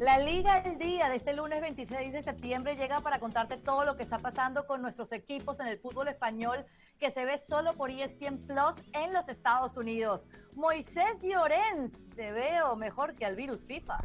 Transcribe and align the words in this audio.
La 0.00 0.18
Liga 0.18 0.62
del 0.62 0.78
Día 0.78 1.10
de 1.10 1.16
este 1.16 1.34
lunes 1.34 1.60
26 1.60 2.14
de 2.14 2.22
septiembre 2.22 2.74
llega 2.74 3.00
para 3.00 3.18
contarte 3.18 3.58
todo 3.58 3.84
lo 3.84 3.98
que 3.98 4.02
está 4.02 4.16
pasando 4.16 4.66
con 4.66 4.80
nuestros 4.80 5.12
equipos 5.12 5.60
en 5.60 5.66
el 5.66 5.78
fútbol 5.78 6.08
español 6.08 6.64
que 6.98 7.10
se 7.10 7.26
ve 7.26 7.36
solo 7.36 7.74
por 7.74 7.90
ESPN 7.90 8.38
Plus 8.46 8.76
en 8.94 9.12
los 9.12 9.28
Estados 9.28 9.76
Unidos. 9.76 10.26
Moisés 10.54 11.22
Llorens, 11.22 12.00
te 12.16 12.32
veo 12.32 12.76
mejor 12.76 13.14
que 13.14 13.26
al 13.26 13.36
virus 13.36 13.62
FIFA. 13.62 13.98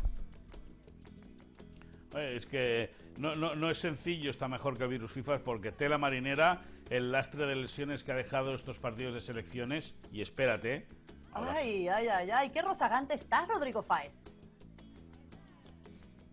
Es 2.18 2.46
que 2.46 2.92
no, 3.16 3.38
no, 3.38 3.70
es 3.70 3.78
sencillo, 3.78 4.32
está 4.32 4.50
mejor 4.50 4.78
que 4.78 4.84
el 4.84 4.90
virus 4.90 5.14
FIFA, 5.14 5.46
porque 5.46 5.72
tela 5.72 5.98
marinera, 5.98 6.62
el 6.90 7.14
lastre 7.14 7.46
de 7.46 7.56
lesiones 7.56 8.04
que 8.04 8.12
ha 8.12 8.16
dejado 8.16 8.54
estos 8.54 8.80
partidos 8.80 9.14
de 9.14 9.22
selecciones, 9.22 9.96
y 10.12 10.22
espérate. 10.22 10.88
Ay, 11.32 11.88
ay, 11.88 12.10
ay, 12.10 12.32
ay, 12.32 12.50
qué 12.50 12.62
rozagante 12.62 13.14
está 13.14 13.46
Rodrigo 13.46 13.82
Fáez. 13.82 14.25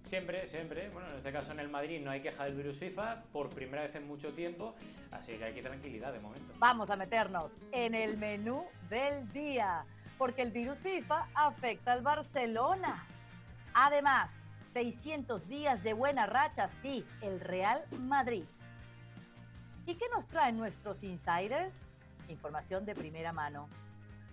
Siempre, 0.02 0.46
siempre. 0.46 0.90
Bueno, 0.90 1.08
en 1.10 1.16
este 1.16 1.32
caso 1.32 1.52
en 1.52 1.60
el 1.60 1.68
Madrid 1.68 2.00
no 2.00 2.10
hay 2.10 2.20
queja 2.20 2.44
del 2.44 2.54
virus 2.54 2.76
FIFA 2.76 3.22
por 3.32 3.50
primera 3.50 3.82
vez 3.82 3.94
en 3.94 4.06
mucho 4.06 4.32
tiempo, 4.32 4.74
así 5.10 5.34
que 5.34 5.44
hay 5.44 5.54
que 5.54 5.62
tranquilidad 5.62 6.12
de 6.12 6.20
momento. 6.20 6.52
Vamos 6.58 6.90
a 6.90 6.96
meternos 6.96 7.52
en 7.70 7.94
el 7.94 8.16
menú 8.16 8.64
del 8.90 9.30
día, 9.32 9.84
porque 10.18 10.42
el 10.42 10.50
virus 10.50 10.80
FIFA 10.80 11.28
afecta 11.34 11.92
al 11.92 12.02
Barcelona. 12.02 13.06
Además, 13.74 14.52
600 14.72 15.48
días 15.48 15.82
de 15.82 15.92
buena 15.92 16.26
racha, 16.26 16.68
sí, 16.68 17.06
el 17.20 17.40
Real 17.40 17.84
Madrid. 17.98 18.44
¿Y 19.86 19.94
qué 19.94 20.04
nos 20.10 20.26
traen 20.26 20.56
nuestros 20.56 21.02
insiders? 21.02 21.92
Información 22.28 22.84
de 22.84 22.94
primera 22.94 23.32
mano. 23.32 23.68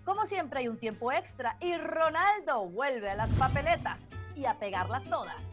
Como 0.04 0.26
siempre 0.26 0.60
hay 0.60 0.68
un 0.68 0.78
tiempo 0.78 1.12
extra 1.12 1.56
y 1.60 1.76
Ronaldo 1.76 2.66
vuelve 2.68 3.10
a 3.10 3.14
las 3.14 3.30
papeletas 3.30 3.98
y 4.34 4.44
a 4.46 4.54
pegarlas 4.54 5.04
todas. 5.04 5.49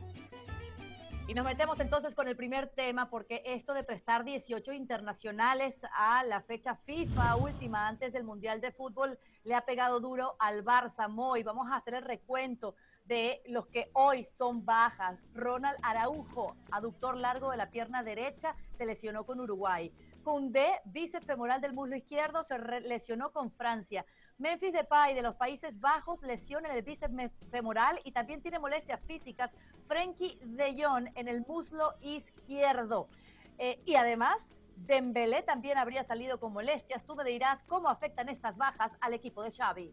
Y 1.28 1.34
nos 1.34 1.44
metemos 1.44 1.78
entonces 1.82 2.16
con 2.16 2.30
el 2.30 2.38
primer 2.38 2.70
tema, 2.70 3.10
porque 3.10 3.44
esto 3.46 3.74
de 3.74 3.84
prestar 3.84 4.24
18 4.24 4.72
internacionales 4.72 5.86
a 5.94 6.24
la 6.24 6.42
fecha 6.42 6.74
FIFA 6.74 7.36
última 7.36 7.86
antes 7.86 8.14
del 8.14 8.24
Mundial 8.24 8.62
de 8.62 8.72
Fútbol 8.72 9.20
le 9.44 9.54
ha 9.54 9.66
pegado 9.66 10.00
duro 10.00 10.38
al 10.40 10.64
Barça 10.64 11.10
Moy. 11.10 11.44
Vamos 11.44 11.68
a 11.70 11.76
hacer 11.76 11.96
el 11.96 12.04
recuento 12.04 12.76
de 13.04 13.42
los 13.48 13.68
que 13.68 13.90
hoy 13.92 14.24
son 14.24 14.64
bajas. 14.64 15.20
Ronald 15.34 15.78
Araujo, 15.82 16.56
aductor 16.72 17.18
largo 17.18 17.52
de 17.52 17.58
la 17.58 17.72
pierna 17.72 18.04
derecha, 18.04 18.56
se 18.78 18.86
lesionó 18.86 19.26
con 19.26 19.42
Uruguay. 19.42 19.92
Cundé, 20.24 20.80
bíceps 20.86 21.26
femoral 21.26 21.60
del 21.60 21.74
muslo 21.74 21.98
izquierdo, 21.98 22.42
se 22.44 22.58
lesionó 22.82 23.34
con 23.34 23.52
Francia. 23.52 24.06
Memphis 24.38 24.72
Depay 24.72 25.16
de 25.16 25.24
los 25.24 25.36
Países 25.36 25.80
Bajos 25.80 26.22
lesiona 26.22 26.70
en 26.70 26.76
el 26.76 26.84
bíceps 26.84 27.32
femoral 27.50 28.00
y 28.04 28.12
también 28.12 28.42
tiene 28.42 28.60
molestias 28.60 29.02
físicas. 29.08 29.52
Frenkie 29.88 30.38
de 30.44 30.76
Jong 30.80 31.10
en 31.16 31.28
el 31.28 31.42
muslo 31.42 31.96
izquierdo. 32.02 33.10
Eh, 33.58 33.82
y 33.86 33.96
además, 33.96 34.62
Dembélé 34.76 35.42
también 35.42 35.78
habría 35.80 36.04
salido 36.04 36.40
con 36.40 36.54
molestias. 36.54 37.06
Tú 37.06 37.16
me 37.16 37.24
dirás 37.24 37.64
cómo 37.64 37.90
afectan 37.90 38.30
estas 38.30 38.58
bajas 38.58 38.92
al 39.02 39.14
equipo 39.14 39.42
de 39.42 39.50
Xavi. 39.50 39.92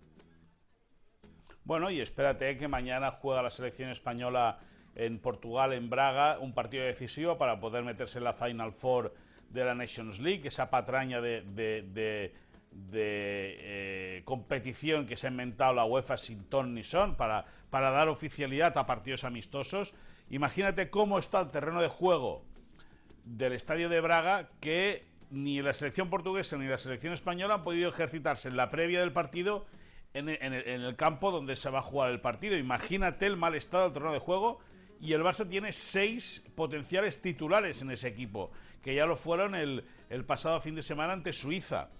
Bueno, 1.64 1.90
y 1.90 2.00
espérate 2.00 2.58
que 2.58 2.68
mañana 2.68 3.12
juega 3.12 3.40
la 3.40 3.48
selección 3.48 3.88
española 3.88 4.58
en 4.94 5.18
Portugal, 5.18 5.72
en 5.72 5.88
Braga, 5.88 6.38
un 6.38 6.52
partido 6.52 6.84
decisivo 6.84 7.38
para 7.38 7.58
poder 7.58 7.82
meterse 7.84 8.18
en 8.18 8.24
la 8.24 8.34
Final 8.34 8.72
Four 8.72 9.14
de 9.48 9.64
la 9.64 9.74
Nations 9.74 10.20
League, 10.20 10.46
esa 10.46 10.68
patraña 10.68 11.22
de, 11.22 11.40
de, 11.40 12.34
eh, 12.92 14.22
competición 14.24 15.06
que 15.06 15.16
se 15.16 15.26
ha 15.26 15.30
inventado 15.30 15.74
la 15.74 15.84
UEFA 15.84 16.16
sin 16.16 16.44
ton 16.44 16.74
ni 16.74 16.84
son 16.84 17.16
para, 17.16 17.46
para 17.70 17.90
dar 17.90 18.08
oficialidad 18.08 18.76
a 18.78 18.86
partidos 18.86 19.24
amistosos. 19.24 19.94
Imagínate 20.30 20.90
cómo 20.90 21.18
está 21.18 21.40
el 21.40 21.50
terreno 21.50 21.80
de 21.80 21.88
juego 21.88 22.44
del 23.24 23.52
estadio 23.52 23.88
de 23.88 24.00
Braga 24.00 24.48
que 24.60 25.04
ni 25.30 25.62
la 25.62 25.72
selección 25.72 26.10
portuguesa 26.10 26.56
ni 26.56 26.66
la 26.66 26.78
selección 26.78 27.12
española 27.12 27.54
han 27.54 27.64
podido 27.64 27.90
ejercitarse 27.90 28.48
en 28.48 28.56
la 28.56 28.70
previa 28.70 29.00
del 29.00 29.12
partido 29.12 29.66
en 30.12 30.28
el, 30.28 30.38
en 30.40 30.82
el 30.82 30.96
campo 30.96 31.32
donde 31.32 31.56
se 31.56 31.70
va 31.70 31.80
a 31.80 31.82
jugar 31.82 32.10
el 32.10 32.20
partido. 32.20 32.56
Imagínate 32.56 33.26
el 33.26 33.36
mal 33.36 33.54
estado 33.54 33.84
del 33.84 33.92
terreno 33.92 34.12
de 34.12 34.20
juego 34.20 34.60
y 35.00 35.12
el 35.12 35.22
Barça 35.22 35.46
tiene 35.46 35.72
seis 35.72 36.42
potenciales 36.54 37.20
titulares 37.20 37.82
en 37.82 37.90
ese 37.90 38.08
equipo, 38.08 38.50
que 38.82 38.94
ya 38.94 39.04
lo 39.04 39.16
fueron 39.16 39.54
el, 39.54 39.84
pasado 40.26 40.60
fin 40.60 40.74
de 40.74 40.82
semana 40.82 41.12
ante 41.12 41.32
Suiza. 41.32 41.90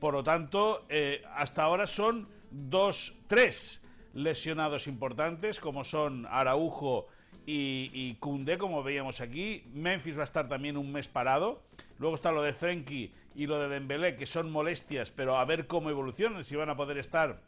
Por 0.00 0.14
lo 0.14 0.24
tanto, 0.24 0.84
eh, 0.88 1.22
hasta 1.34 1.62
ahora 1.62 1.86
son 1.86 2.28
dos, 2.50 3.16
tres 3.26 3.82
lesionados 4.12 4.86
importantes, 4.86 5.60
como 5.60 5.84
son 5.84 6.26
Araujo 6.30 7.08
y, 7.46 7.90
y 7.92 8.14
como 8.58 8.82
veíamos 8.82 9.20
aquí. 9.20 9.64
Memphis 9.72 10.16
va 10.16 10.22
a 10.22 10.24
estar 10.24 10.48
también 10.48 10.76
un 10.76 10.92
mes 10.92 11.08
parado. 11.08 11.62
Luego 11.98 12.14
está 12.14 12.32
lo 12.32 12.42
de 12.42 12.52
Frenkie 12.52 13.12
y 13.34 13.46
lo 13.46 13.58
de 13.58 13.68
Dembélé, 13.68 14.16
que 14.16 14.26
son 14.26 14.50
molestias, 14.50 15.10
pero 15.10 15.36
a 15.36 15.44
ver 15.44 15.66
cómo 15.66 15.90
evolucionan, 15.90 16.44
si 16.44 16.56
van 16.56 16.70
a 16.70 16.76
poder 16.76 16.98
estar 16.98 17.40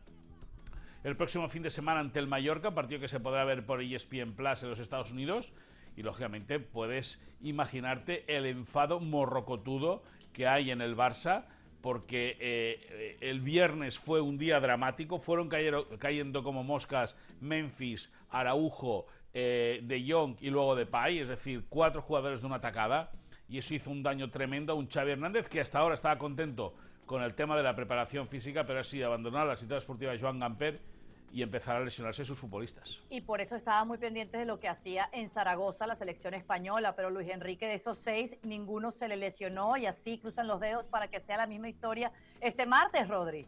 el 1.04 1.16
próximo 1.16 1.48
fin 1.48 1.62
de 1.62 1.70
semana 1.70 2.00
ante 2.00 2.18
el 2.18 2.26
Mallorca, 2.26 2.74
partido 2.74 3.00
que 3.00 3.06
se 3.06 3.20
podrá 3.20 3.44
ver 3.44 3.64
por 3.64 3.80
ESPN 3.80 4.32
Plus 4.34 4.64
en 4.64 4.70
los 4.70 4.80
Estados 4.80 5.12
Unidos. 5.12 5.52
Y 5.96 6.02
lógicamente 6.02 6.58
puedes 6.58 7.22
imaginarte 7.40 8.24
el 8.26 8.44
enfado 8.44 8.98
morrocotudo 8.98 10.02
que 10.32 10.48
hay 10.48 10.72
en 10.72 10.80
el 10.80 10.96
Barça, 10.96 11.44
porque 11.86 12.36
eh, 12.40 13.16
el 13.20 13.40
viernes 13.40 13.96
fue 13.96 14.20
un 14.20 14.38
día 14.38 14.58
dramático, 14.58 15.20
fueron 15.20 15.48
cayendo 15.48 16.42
como 16.42 16.64
moscas 16.64 17.16
Memphis, 17.40 18.12
Araujo, 18.28 19.06
eh, 19.32 19.78
De 19.84 20.04
Jong 20.04 20.34
y 20.40 20.50
luego 20.50 20.74
De 20.74 20.84
Pay, 20.84 21.20
es 21.20 21.28
decir, 21.28 21.64
cuatro 21.68 22.02
jugadores 22.02 22.40
de 22.40 22.46
una 22.48 22.56
atacada, 22.56 23.12
y 23.48 23.58
eso 23.58 23.72
hizo 23.72 23.92
un 23.92 24.02
daño 24.02 24.32
tremendo 24.32 24.72
a 24.72 24.74
un 24.74 24.88
Xavi 24.88 25.12
Hernández 25.12 25.48
que 25.48 25.60
hasta 25.60 25.78
ahora 25.78 25.94
estaba 25.94 26.18
contento 26.18 26.74
con 27.06 27.22
el 27.22 27.34
tema 27.34 27.56
de 27.56 27.62
la 27.62 27.76
preparación 27.76 28.26
física, 28.26 28.66
pero 28.66 28.80
ha 28.80 28.84
sido 28.84 29.06
abandonar 29.06 29.46
la 29.46 29.54
situación 29.54 29.78
esportiva 29.78 30.10
de 30.10 30.18
Joan 30.18 30.40
Gamper 30.40 30.80
y 31.32 31.42
empezar 31.42 31.76
a 31.76 31.80
lesionarse 31.80 32.24
sus 32.24 32.38
futbolistas. 32.38 33.00
Y 33.10 33.20
por 33.20 33.40
eso 33.40 33.56
estaba 33.56 33.84
muy 33.84 33.98
pendiente 33.98 34.38
de 34.38 34.46
lo 34.46 34.58
que 34.58 34.68
hacía 34.68 35.08
en 35.12 35.28
Zaragoza 35.28 35.86
la 35.86 35.96
selección 35.96 36.34
española, 36.34 36.94
pero 36.96 37.10
Luis 37.10 37.28
Enrique 37.28 37.66
de 37.66 37.74
esos 37.74 37.98
seis, 37.98 38.36
ninguno 38.42 38.90
se 38.90 39.08
le 39.08 39.16
lesionó 39.16 39.76
y 39.76 39.86
así 39.86 40.18
cruzan 40.18 40.46
los 40.46 40.60
dedos 40.60 40.88
para 40.88 41.08
que 41.08 41.20
sea 41.20 41.36
la 41.36 41.46
misma 41.46 41.68
historia 41.68 42.12
este 42.40 42.66
martes, 42.66 43.08
Rodri. 43.08 43.46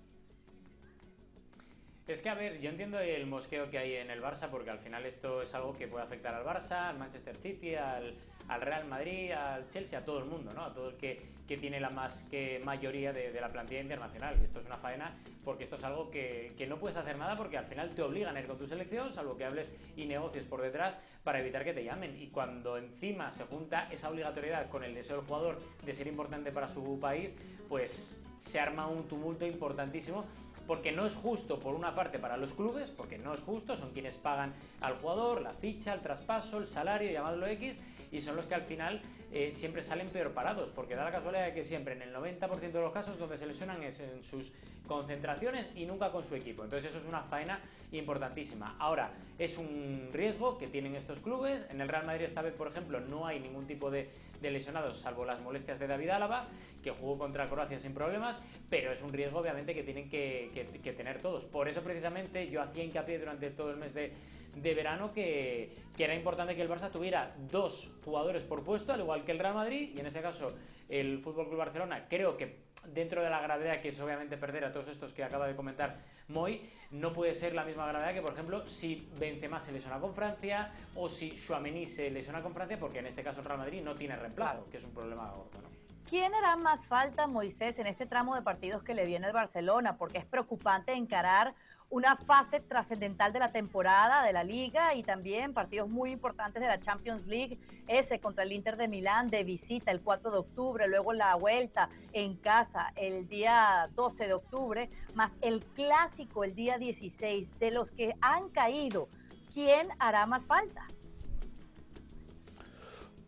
Es 2.09 2.23
que, 2.23 2.31
a 2.31 2.35
ver, 2.35 2.59
yo 2.63 2.71
entiendo 2.71 2.99
el 2.99 3.27
mosqueo 3.27 3.69
que 3.71 3.77
hay 3.77 3.97
en 3.97 4.11
el 4.11 4.23
Barça, 4.23 4.49
porque 4.49 4.71
al 4.71 4.79
final 4.79 5.05
esto 5.05 5.43
es 5.43 5.53
algo 5.53 5.77
que 5.77 5.87
puede 5.87 6.05
afectar 6.05 6.35
al 6.35 6.43
Barça, 6.43 6.89
al 6.89 6.99
Manchester 6.99 7.37
City, 7.37 7.75
al, 7.75 8.17
Real 8.63 8.87
Madrid, 8.87 9.33
al 9.33 9.67
Chelsea, 9.67 9.99
a 9.99 10.07
todo 10.07 10.21
el 10.21 10.25
mundo, 10.25 10.55
¿no? 10.55 10.65
A 10.65 10.73
todo 10.73 10.89
el 10.89 10.97
que, 10.97 11.21
que 11.47 11.59
tiene 11.59 11.79
la 11.81 11.91
más 11.91 12.23
que 12.31 12.63
mayoría 12.65 13.13
de, 13.13 13.39
la 13.39 13.53
plantilla 13.53 13.83
internacional. 13.83 14.39
Y 14.41 14.45
esto 14.45 14.59
es 14.59 14.65
una 14.65 14.79
faena 14.79 15.19
porque 15.45 15.65
esto 15.65 15.77
es 15.77 15.85
algo 15.85 16.11
que, 16.11 16.55
que, 16.57 16.67
no 16.67 16.79
puedes 16.79 16.97
hacer 16.97 17.19
nada 17.19 17.37
porque 17.37 17.59
al 17.59 17.67
final 17.67 17.91
te 17.91 18.01
obligan 18.01 18.35
a 18.35 18.41
ir 18.41 18.47
con 18.47 18.57
tu 18.57 18.67
selección, 18.67 19.13
salvo 19.13 19.37
que 19.37 19.45
hables 19.45 19.77
y 19.95 20.07
negocies 20.07 20.45
por 20.45 20.63
detrás 20.63 20.99
para 21.25 21.41
evitar 21.41 21.63
que 21.63 21.75
te 21.75 21.85
llamen. 21.85 22.17
Y 22.19 22.29
cuando 22.29 22.79
encima 22.79 23.33
se 23.33 23.45
junta 23.45 23.87
esa 23.91 24.09
obligatoriedad 24.09 24.71
con 24.71 24.83
el 24.83 24.95
deseo 24.95 25.17
del 25.17 25.27
jugador 25.27 25.59
de 25.85 25.93
ser 25.93 26.07
importante 26.07 26.53
para 26.53 26.69
su 26.69 26.99
país, 26.99 27.37
pues 27.69 28.25
se 28.39 28.61
arma 28.61 28.87
un 28.87 29.07
tumulto 29.09 29.45
importantísimo 29.45 30.25
porque 30.69 30.93
no 30.93 31.06
es 31.06 31.17
justo 31.17 31.59
por 31.59 31.75
una 31.75 31.95
parte 31.95 32.19
para 32.19 32.37
los 32.37 32.53
clubes, 32.53 32.91
porque 32.91 33.17
no 33.17 33.33
es 33.33 33.41
justo, 33.41 33.75
son 33.75 33.91
quienes 33.91 34.17
pagan 34.17 34.53
al 34.83 34.99
jugador, 34.99 35.41
la 35.41 35.55
ficha, 35.55 35.95
el 35.95 36.01
traspaso, 36.01 36.59
el 36.59 36.67
salario, 36.67 37.11
llamadlo 37.11 37.47
X, 37.47 37.81
y 38.11 38.21
son 38.21 38.37
los 38.37 38.47
que 38.47 38.55
al 38.55 38.63
final 38.63 39.01
eh, 39.33 39.53
siempre 39.53 39.83
salen 39.83 40.09
peor 40.09 40.33
parados, 40.33 40.71
porque 40.75 40.95
da 40.95 41.05
la 41.05 41.13
casualidad 41.13 41.47
de 41.47 41.55
que 41.55 41.65
siempre 41.65 41.95
en 41.95 42.03
el 42.03 42.15
90% 42.15 42.73
de 42.73 42.81
los 42.81 42.93
casos 42.93 43.19
donde 43.19 43.37
se 43.37 43.47
lesionan 43.47 43.83
es 43.83 44.01
en 44.01 44.25
sus 44.25 44.53
concentraciones 44.87 45.69
y 45.77 45.85
nunca 45.85 46.11
con 46.11 46.23
su 46.23 46.35
equipo. 46.35 46.65
Entonces 46.65 46.91
eso 46.91 46.99
es 46.99 47.05
una 47.05 47.23
faena 47.23 47.61
importantísima. 47.93 48.75
Ahora, 48.79 49.13
es 49.39 49.59
un 49.59 50.09
riesgo 50.13 50.57
que 50.57 50.67
tienen 50.67 50.97
estos 50.97 51.21
clubes. 51.21 51.67
En 51.71 51.81
el 51.81 51.88
Real 51.88 52.06
Madrid 52.06 52.25
esta 52.25 52.43
vez, 52.43 52.55
por 52.55 52.69
ejemplo, 52.69 52.99
no 53.00 53.27
hay 53.27 53.38
ningún 53.38 53.67
tipo 53.67 53.91
de, 53.91 54.09
lesionados, 54.41 54.99
salvo 54.99 55.25
las 55.25 55.41
molestias 55.41 55.79
de 55.79 55.87
David 55.87 56.09
Álava, 56.09 56.49
que 56.82 56.91
jugó 56.91 57.19
contra 57.19 57.49
Croacia 57.49 57.79
sin 57.79 57.93
problemas, 57.93 58.41
pero 58.71 58.91
es 58.91 59.03
un 59.03 59.12
riesgo 59.12 59.41
obviamente 59.41 59.75
que 59.75 59.82
tienen 59.82 60.09
que, 60.09 60.67
que 60.82 60.93
tener 60.93 61.21
todos. 61.21 61.44
Por 61.44 61.69
eso 61.69 61.82
precisamente 61.82 62.49
yo 62.49 62.62
hacía 62.62 62.82
hincapié 62.82 63.19
durante 63.19 63.50
todo 63.50 63.71
el 63.71 63.77
mes 63.77 63.93
de 63.93 64.12
de 64.55 64.75
verano 64.75 65.12
que, 65.12 65.77
era 65.99 66.15
importante 66.15 66.55
que 66.55 66.62
el 66.62 66.69
Barça 66.69 66.91
tuviera 66.91 67.35
dos 67.50 67.93
jugadores 68.05 68.45
por 68.45 68.62
puesto, 68.62 68.93
al 68.93 69.00
igual 69.00 69.25
que 69.25 69.33
el 69.33 69.39
Real 69.39 69.55
Madrid, 69.55 69.91
y 69.95 70.00
en 70.00 70.06
este 70.06 70.23
caso 70.23 70.53
el 70.89 71.19
Fútbol 71.19 71.49
Club 71.49 71.59
Barcelona, 71.59 72.06
creo 72.09 72.37
que 72.37 72.69
dentro 72.87 73.23
de 73.23 73.31
la 73.31 73.41
gravedad 73.41 73.81
que 73.81 73.89
es 73.89 74.00
obviamente 74.00 74.37
perder 74.37 74.65
a 74.65 74.73
todos 74.73 74.89
estos 74.89 75.12
que 75.12 75.25
acaba 75.25 75.47
de 75.47 75.56
comentar 75.56 75.99
Moy, 76.29 76.71
no 76.91 77.12
puede 77.12 77.35
ser 77.35 77.55
la 77.55 77.65
misma 77.65 77.87
gravedad 77.87 78.15
que, 78.15 78.23
por 78.23 78.33
ejemplo, 78.33 78.69
si 78.69 79.09
Benzema 79.19 79.61
se 79.61 79.73
lesiona 79.73 79.99
con 79.99 80.15
Francia 80.15 80.73
o 80.94 81.09
si 81.09 81.35
Chouameni 81.35 81.87
se 81.87 82.11
lesiona 82.11 82.43
con 82.43 82.55
Francia, 82.55 82.79
porque 82.79 83.01
en 83.01 83.06
este 83.06 83.23
caso 83.23 83.41
el 83.41 83.47
Real 83.47 83.59
Madrid 83.59 83.83
no 83.83 83.94
tiene 83.94 84.15
reemplazo, 84.17 84.69
que 84.71 84.77
es 84.77 84.85
un 84.85 84.93
problema 84.93 85.31
gordo. 85.31 85.69
¿Quién 86.09 86.35
hará 86.35 86.56
más 86.56 86.87
falta, 86.87 87.27
Moisés, 87.27 87.79
en 87.79 87.87
este 87.87 88.06
tramo 88.06 88.35
de 88.35 88.41
partidos 88.41 88.83
que 88.83 88.94
le 88.94 89.05
viene 89.05 89.27
al 89.27 89.35
Barcelona? 89.35 89.99
Porque 89.99 90.17
es 90.17 90.25
preocupante 90.25 90.93
encarar 90.94 91.55
una 91.90 92.17
fase 92.17 92.61
trascendental 92.61 93.32
de 93.32 93.38
la 93.38 93.50
temporada 93.50 94.23
de 94.23 94.32
la 94.32 94.44
liga 94.44 94.94
y 94.94 95.02
también 95.02 95.55
partidos 95.55 95.88
muy 95.88 96.11
importantes 96.11 96.61
de 96.61 96.69
la 96.69 96.79
Champions 96.81 97.26
League, 97.26 97.58
ese 97.87 98.20
contra 98.20 98.44
el 98.44 98.52
Inter 98.52 98.76
de 98.76 98.88
Milán 98.88 99.29
de 99.29 99.43
visita 99.43 99.90
el 99.90 100.02
4 100.02 100.31
de 100.31 100.38
octubre, 100.38 100.87
luego 100.87 101.14
la 101.14 101.35
vuelta 101.37 101.88
en 102.12 102.37
casa 102.37 102.93
el 102.96 103.26
día 103.26 103.88
12 103.94 104.26
de 104.26 104.35
octubre, 104.35 104.90
más 105.14 105.32
el 105.40 105.64
clásico 105.75 106.44
el 106.44 106.55
día 106.55 106.76
16, 106.76 107.58
de 107.58 107.70
los 107.70 107.91
que 107.91 108.14
han 108.20 108.50
caído, 108.50 109.08
¿quién 109.52 109.88
hará 109.99 110.26
más 110.26 110.46
falta? 110.46 110.87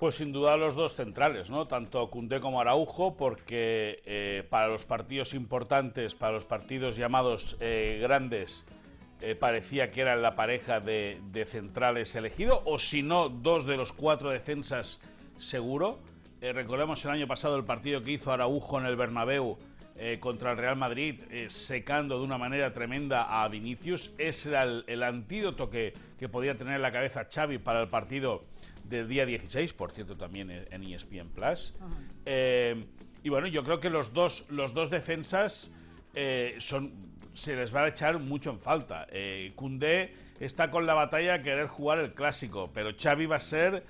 Pues 0.00 0.14
sin 0.14 0.32
duda 0.32 0.56
los 0.56 0.76
dos 0.76 0.94
centrales, 0.94 1.50
¿no? 1.50 1.66
Tanto 1.66 2.08
Cundé 2.08 2.40
como 2.40 2.58
Araujo, 2.58 3.18
porque 3.18 4.00
eh, 4.06 4.42
para 4.48 4.68
los 4.68 4.84
partidos 4.84 5.34
importantes, 5.34 6.14
para 6.14 6.32
los 6.32 6.46
partidos 6.46 6.96
llamados 6.96 7.58
eh, 7.60 7.98
grandes, 8.00 8.64
eh, 9.20 9.34
parecía 9.34 9.90
que 9.90 10.00
eran 10.00 10.22
la 10.22 10.36
pareja 10.36 10.80
de, 10.80 11.20
centrales 11.46 12.14
elegido, 12.14 12.62
o 12.64 12.78
si 12.78 13.02
no, 13.02 13.28
dos 13.28 13.66
de 13.66 13.76
los 13.76 13.92
cuatro 13.92 14.30
defensas 14.30 15.00
seguro. 15.36 15.98
recordemos 16.40 17.04
el 17.04 17.10
año 17.10 17.26
pasado 17.26 17.56
el 17.56 17.64
partido 17.64 18.02
que 18.02 18.12
hizo 18.12 18.32
Araujo 18.32 18.80
en 18.80 18.86
el 18.86 18.96
Bernabéu 18.96 19.58
contra 20.20 20.52
el 20.52 20.56
Real 20.56 20.76
Madrid, 20.76 21.20
secando 21.48 22.16
de 22.16 22.24
una 22.24 22.38
manera 22.38 22.72
tremenda 22.72 23.42
a 23.42 23.46
Vinicius. 23.48 24.14
Ese 24.16 24.48
era 24.48 24.62
el, 24.62 25.02
antídoto 25.02 25.68
que, 25.68 25.92
que 26.18 26.30
podía 26.30 26.56
tener 26.56 26.76
en 26.76 26.82
la 26.82 26.90
cabeza 26.90 27.28
Xavi 27.30 27.58
para 27.58 27.82
el 27.82 27.88
partido 27.88 28.44
del 28.90 29.08
día 29.08 29.24
16, 29.24 29.72
por 29.72 29.92
cierto, 29.92 30.16
también 30.16 30.50
en 30.50 30.82
ESPN 30.82 31.30
Plus. 31.30 31.74
Eh, 32.26 32.84
y 33.22 33.28
bueno, 33.28 33.46
yo 33.46 33.62
creo 33.64 33.80
que 33.80 33.90
los 33.90 34.12
dos, 34.12 34.46
los 34.50 34.74
dos 34.74 34.90
defensas 34.90 35.72
eh, 36.14 36.56
son, 36.58 36.92
se 37.34 37.54
les 37.54 37.74
va 37.74 37.84
a 37.84 37.88
echar 37.88 38.18
mucho 38.18 38.50
en 38.50 38.58
falta. 38.58 39.06
Eh, 39.10 39.52
está 40.40 40.70
con 40.70 40.86
la 40.86 40.94
batalla 40.94 41.34
a 41.34 41.42
querer 41.42 41.68
jugar 41.68 42.00
el 42.00 42.14
clásico, 42.14 42.70
pero 42.72 42.90
Xavi 42.98 43.26
va 43.26 43.36
a 43.36 43.40
ser 43.40 43.84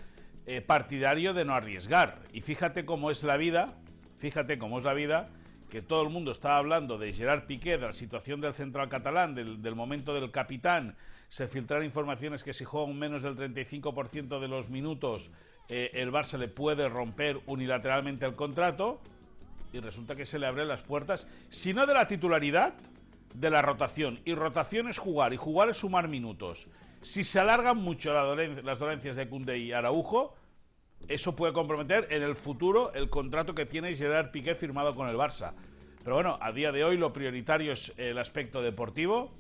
eh, 0.47 0.61
partidario 0.61 1.33
de 1.33 1.45
no 1.45 1.55
arriesgar. 1.55 2.21
Y 2.33 2.41
fíjate 2.41 2.85
cómo 2.85 3.11
es 3.11 3.23
la 3.23 3.37
vida, 3.37 3.75
fíjate 4.19 4.59
cómo 4.59 4.79
es 4.79 4.85
la 4.85 4.95
vida, 4.95 5.29
que 5.71 5.81
todo 5.81 6.03
el 6.03 6.11
mundo 6.11 6.33
está 6.33 6.57
hablando 6.57 6.99
de 6.99 7.13
Gerard 7.13 7.47
Piqué, 7.47 7.79
de 7.79 7.87
la 7.87 7.93
situación 7.93 8.41
del 8.41 8.55
central 8.55 8.89
catalán, 8.89 9.35
del, 9.35 9.63
del 9.63 9.77
momento 9.77 10.13
del 10.13 10.33
capitán, 10.33 10.97
se 11.31 11.47
filtran 11.47 11.85
informaciones 11.85 12.43
que 12.43 12.53
si 12.53 12.65
juega 12.65 12.93
menos 12.93 13.23
del 13.23 13.37
35% 13.37 14.41
de 14.41 14.49
los 14.49 14.69
minutos, 14.69 15.31
eh, 15.69 15.93
el 15.95 16.11
Barça 16.11 16.37
le 16.37 16.49
puede 16.49 16.89
romper 16.89 17.41
unilateralmente 17.47 18.27
el 18.27 18.35
contrato 18.35 19.01
y 19.73 19.79
resulta 19.79 20.17
que 20.17 20.27
se 20.27 20.41
le 20.41 20.47
abren 20.47 20.67
las 20.67 20.83
puertas, 20.83 21.29
si 21.49 21.73
no 21.73 21.87
de 21.87 21.95
la 21.95 22.09
titularidad, 22.09 22.75
de 23.33 23.49
la 23.49 23.63
rotación. 23.63 24.19
Y 24.25 24.35
rotación 24.35 24.89
es 24.89 24.99
jugar, 24.99 25.33
y 25.33 25.37
jugar 25.37 25.69
es 25.69 25.77
sumar 25.77 26.09
minutos. 26.09 26.67
Si 27.01 27.23
se 27.23 27.39
alargan 27.39 27.77
mucho 27.77 28.13
las 28.13 28.81
dolencias 28.81 29.15
de 29.15 29.29
Cunde 29.29 29.57
y 29.57 29.71
Araujo, 29.71 30.35
eso 31.07 31.37
puede 31.37 31.53
comprometer 31.53 32.09
en 32.11 32.25
el 32.25 32.35
futuro 32.35 32.93
el 32.93 33.09
contrato 33.09 33.55
que 33.55 33.67
tiene 33.67 33.95
Gerard 33.95 34.33
Piqué 34.33 34.57
firmado 34.57 34.97
con 34.97 35.09
el 35.09 35.17
Barça. 35.17 35.55
Pero 36.03 36.17
bueno, 36.17 36.39
a 36.41 36.51
día 36.51 36.73
de 36.73 36.83
hoy 36.83 36.97
lo 36.97 37.13
prioritario 37.13 37.73
es 37.73 37.95
el 37.99 38.19
aspecto 38.19 38.63
deportivo 38.63 39.31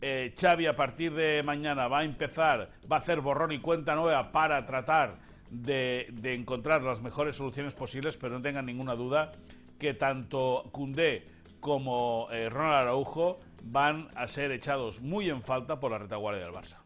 eh, 0.00 0.34
Xavi 0.38 0.66
a 0.66 0.76
partir 0.76 1.14
de 1.14 1.42
mañana 1.42 1.88
va 1.88 2.00
a 2.00 2.04
empezar, 2.04 2.70
va 2.90 2.96
a 2.96 2.98
hacer 3.00 3.20
borrón 3.20 3.52
y 3.52 3.60
cuenta 3.60 3.94
nueva 3.94 4.32
para 4.32 4.64
tratar 4.66 5.18
de, 5.50 6.12
encontrar 6.22 6.82
las 6.82 7.00
mejores 7.00 7.36
soluciones 7.36 7.74
posibles, 7.74 8.16
pero 8.16 8.34
no 8.34 8.42
tengan 8.42 8.66
ninguna 8.66 8.94
duda 8.94 9.32
que 9.78 9.94
tanto 9.94 10.68
Cundé 10.72 11.26
como 11.60 12.28
eh, 12.30 12.48
Ronald 12.48 12.74
Araujo 12.74 13.40
van 13.62 14.08
a 14.14 14.26
ser 14.26 14.52
echados 14.52 15.00
muy 15.00 15.28
en 15.30 15.42
falta 15.42 15.80
por 15.80 15.90
la 15.90 15.98
retaguardia 15.98 16.44
del 16.44 16.52
Barça. 16.52 16.78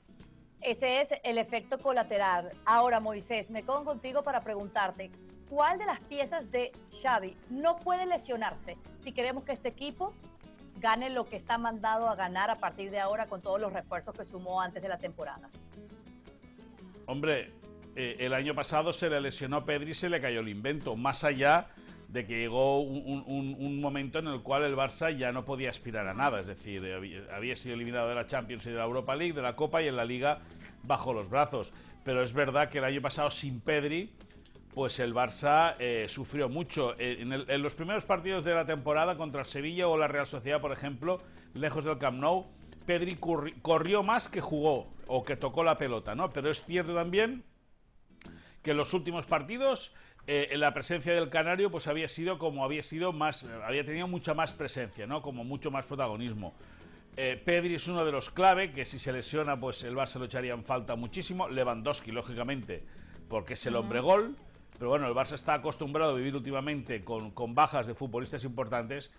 Ese 0.61 1.01
es 1.01 1.15
el 1.25 1.39
efecto 1.39 1.79
colateral. 1.79 2.51
Ahora, 2.67 3.01
Moisés, 3.01 3.51
me 3.51 3.63
pongo 3.63 3.85
contigo 3.85 4.23
para 4.23 4.43
preguntarte, 4.43 5.11
¿cuál 5.49 5.79
de 5.79 5.87
las 5.87 6.01
piezas 6.01 6.51
de 6.51 6.71
Xavi 7.03 7.35
no 7.49 7.77
puede 7.77 8.05
lesionarse 8.07 8.77
si 8.99 9.13
queremos 9.13 9.45
que 9.45 9.53
este 9.53 9.69
equipo 9.69 10.13
gane 10.81 11.11
lo 11.11 11.29
que 11.29 11.37
está 11.37 11.59
mandado 11.59 12.09
a 12.09 12.17
ganar 12.17 12.51
a 12.51 12.57
partir 12.57 12.91
de 12.91 12.99
ahora 12.99 13.27
con 13.27 13.41
todos 13.41 13.61
los 13.61 13.73
refuerzos 13.73 14.15
que 14.17 14.25
sumó 14.25 14.61
antes 14.61 14.83
de 14.83 14.89
la 14.89 14.99
temporada? 14.99 15.49
Hombre, 17.07 17.53
eh, 17.97 18.17
el 18.21 18.35
año 18.35 18.55
pasado 18.55 18.93
se 18.93 19.11
le 19.11 19.21
lesionó 19.21 19.59
a 19.59 19.65
Pedri 19.65 19.91
y 19.91 19.95
se 19.95 20.09
le 20.09 20.21
cayó 20.21 20.41
el 20.41 20.49
invento, 20.49 20.97
más 20.97 21.25
allá 21.25 21.69
de 22.09 22.27
que 22.27 22.39
llegó 22.39 22.81
un, 22.81 23.81
momento 23.81 24.19
en 24.19 24.27
el 24.27 24.43
cual 24.43 24.65
el 24.65 24.75
Barça 24.75 25.17
ya 25.17 25.31
no 25.31 25.45
podía 25.45 25.71
aspirar 25.71 26.09
a 26.09 26.15
nada, 26.15 26.41
es 26.41 26.49
decir, 26.49 26.83
había, 27.33 27.55
sido 27.55 27.75
eliminado 27.77 28.09
de 28.09 28.17
la 28.17 28.27
Champions 28.27 28.67
y 28.67 28.71
de 28.71 28.77
la 28.77 28.85
Europa 28.85 29.15
League, 29.15 29.33
de 29.33 29.43
la 29.43 29.55
Copa 29.55 29.81
y 29.81 29.87
en 29.87 29.97
la 29.97 30.05
Liga 30.05 30.41
bajo 30.83 31.13
los 31.13 31.31
brazos. 31.31 31.73
Pero 32.05 32.23
es 32.23 32.33
verdad 32.33 32.69
que 32.69 32.79
el 32.79 32.85
año 32.85 33.01
pasado 33.01 33.31
sin 33.31 33.61
Pedri 33.61 34.11
pues 34.75 35.01
el 35.01 35.15
Barça 35.15 35.75
eh, 35.79 36.07
sufrió 36.09 36.49
mucho. 36.49 36.95
Eh, 36.99 37.19
en, 37.21 37.63
los 37.63 37.75
primeros 37.75 38.05
partidos 38.05 38.45
de 38.45 38.55
la 38.55 38.67
temporada 38.67 39.17
contra 39.17 39.45
Sevilla 39.45 39.89
o 39.89 39.97
la 39.97 40.09
Real 40.09 40.27
Sociedad, 40.27 40.61
por 40.61 40.73
ejemplo, 40.73 41.21
lejos 41.55 41.85
del 41.85 41.99
Camp 41.99 42.21
Nou, 42.21 42.47
Pedri 42.87 43.19
corrió 43.63 44.03
más 44.03 44.29
que 44.29 44.41
jugó 44.41 44.93
o 45.07 45.25
que 45.25 45.37
tocó 45.37 45.65
la 45.65 45.77
pelota, 45.77 46.15
¿no? 46.15 46.31
Pero 46.31 46.51
es 46.51 46.65
cierto 46.65 46.95
también 46.95 47.45
que 48.63 48.73
en 48.73 48.77
los 48.77 48.95
últimos 48.95 49.27
partidos 49.27 49.95
eh, 50.27 50.53
la 50.57 50.73
presencia 50.73 51.15
del 51.15 51.31
Canario 51.31 51.71
pues 51.71 51.87
había 51.87 52.09
sido 52.09 52.39
como 52.39 52.65
había 52.65 52.83
sido 52.83 53.13
más, 53.13 53.47
había 53.65 53.85
tenido 53.85 54.07
mucha 54.07 54.35
más 54.35 54.53
presencia, 54.53 55.07
¿no? 55.07 55.21
Como 55.23 55.45
mucho 55.45 55.71
más 55.71 55.87
protagonismo. 55.87 56.55
Pedri 57.45 57.75
es 57.75 57.87
uno 57.87 58.07
de 58.07 58.13
los 58.13 58.31
clave, 58.31 58.73
que 58.73 58.87
si 58.87 58.99
se 58.99 59.13
lesiona 59.13 59.61
pues 59.61 59.83
el 59.85 59.95
Barça 59.95 60.19
lo 60.19 60.25
echaría 60.25 60.55
en 60.55 60.65
falta 60.65 60.95
muchísimo. 60.95 61.49
Lewandowski, 61.49 62.13
lógicamente, 62.13 62.83
porque 63.29 63.55
es 63.55 63.67
el 63.67 63.77
hombre 63.77 64.01
gol. 64.01 64.37
Pero 64.81 64.89
bueno, 64.89 65.07
el 65.07 65.15
Barça 65.15 65.35
está 65.35 65.53
acostumbrado 65.53 66.13
a 66.13 66.15
vivir 66.15 66.35
últimamente 66.35 67.05
con, 67.05 67.35
bajas 67.55 67.87
de 67.87 67.93
futbolistas 67.93 68.45
importantes 68.45 69.11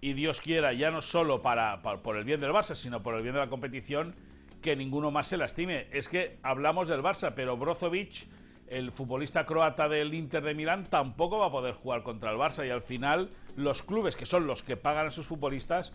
y 0.00 0.14
Dios 0.14 0.40
quiera, 0.40 0.72
ya 0.72 0.90
no 0.90 1.00
solo 1.00 1.42
para, 1.42 1.80
por 1.80 2.16
el 2.16 2.24
bien 2.24 2.40
del 2.40 2.50
Barça, 2.50 2.74
sino 2.74 3.04
por 3.04 3.14
el 3.14 3.22
bien 3.22 3.34
de 3.34 3.40
la 3.40 3.48
competición, 3.48 4.16
que 4.60 4.74
ninguno 4.74 5.12
más 5.12 5.28
se 5.28 5.36
lastime. 5.36 5.86
Es 5.92 6.08
que 6.08 6.40
hablamos 6.42 6.88
del 6.88 7.04
Barça, 7.04 7.34
pero 7.36 7.56
Brozovic, 7.56 8.26
el 8.66 8.90
futbolista 8.90 9.46
croata 9.46 9.88
del 9.88 10.12
Inter 10.12 10.42
de 10.42 10.54
Milán, 10.56 10.86
tampoco 10.86 11.38
va 11.38 11.46
a 11.46 11.52
poder 11.52 11.74
jugar 11.74 12.02
contra 12.02 12.32
el 12.32 12.36
Barça 12.36 12.66
y 12.66 12.70
al 12.70 12.82
final 12.82 13.30
los 13.54 13.84
clubes, 13.84 14.16
que 14.16 14.26
son 14.26 14.48
los 14.48 14.64
que 14.64 14.76
pagan 14.76 15.06
a 15.06 15.10
sus 15.12 15.26
futbolistas, 15.26 15.92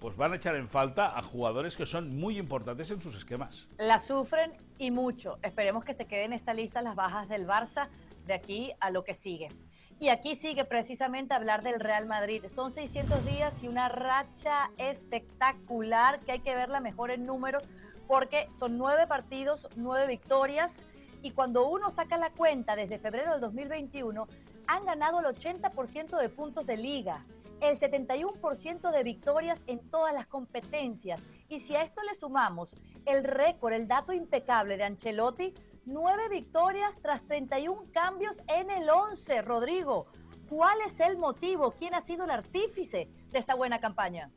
pues 0.00 0.16
van 0.16 0.34
a 0.34 0.36
echar 0.36 0.56
en 0.56 0.68
falta 0.68 1.16
a 1.16 1.22
jugadores 1.22 1.78
que 1.78 1.86
son 1.86 2.14
muy 2.14 2.36
importantes 2.36 2.90
en 2.90 3.00
sus 3.00 3.16
esquemas. 3.16 3.68
La 3.78 3.98
sufren 3.98 4.52
y 4.76 4.90
mucho. 4.90 5.38
Esperemos 5.42 5.82
que 5.82 5.94
se 5.94 6.04
queden 6.04 6.26
en 6.26 6.32
esta 6.34 6.52
lista 6.52 6.82
las 6.82 6.94
bajas 6.94 7.26
del 7.30 7.46
Barça 7.46 7.88
de 8.30 8.36
aquí 8.36 8.72
a 8.78 8.90
lo 8.90 9.02
que 9.02 9.12
sigue. 9.12 9.48
Y 9.98 10.08
aquí 10.08 10.36
sigue 10.36 10.64
precisamente 10.64 11.34
hablar 11.34 11.62
del 11.62 11.80
Real 11.80 12.06
Madrid. 12.06 12.44
Son 12.46 12.70
600 12.70 13.26
días 13.26 13.62
y 13.64 13.68
una 13.68 13.88
racha 13.88 14.70
espectacular 14.78 16.20
que 16.20 16.32
hay 16.32 16.40
que 16.40 16.54
verla 16.54 16.80
mejor 16.80 17.10
en 17.10 17.26
números 17.26 17.68
porque 18.06 18.48
son 18.56 18.78
nueve 18.78 19.06
partidos, 19.06 19.68
nueve 19.76 20.06
victorias 20.06 20.86
y 21.22 21.32
cuando 21.32 21.68
uno 21.68 21.90
saca 21.90 22.16
la 22.16 22.30
cuenta 22.30 22.76
desde 22.76 22.98
febrero 22.98 23.32
del 23.32 23.40
2021 23.40 24.26
han 24.68 24.86
ganado 24.86 25.20
el 25.20 25.26
80% 25.26 26.18
de 26.18 26.28
puntos 26.28 26.64
de 26.66 26.76
liga, 26.76 27.26
el 27.60 27.78
71% 27.78 28.92
de 28.92 29.02
victorias 29.02 29.60
en 29.66 29.80
todas 29.90 30.14
las 30.14 30.26
competencias. 30.26 31.20
Y 31.48 31.58
si 31.58 31.74
a 31.74 31.82
esto 31.82 32.00
le 32.04 32.14
sumamos 32.14 32.74
el 33.06 33.24
récord, 33.24 33.74
el 33.74 33.88
dato 33.88 34.12
impecable 34.12 34.76
de 34.76 34.84
Ancelotti, 34.84 35.52
Nueve 35.86 36.28
victorias 36.28 36.96
tras 37.00 37.22
31 37.26 37.86
cambios 37.92 38.42
en 38.48 38.70
el 38.70 38.88
11. 38.90 39.42
Rodrigo, 39.42 40.06
¿cuál 40.48 40.78
es 40.84 41.00
el 41.00 41.16
motivo? 41.16 41.72
¿Quién 41.72 41.94
ha 41.94 42.00
sido 42.00 42.24
el 42.24 42.30
artífice 42.30 43.08
de 43.32 43.38
esta 43.38 43.54
buena 43.54 43.80
campaña? 43.80 44.30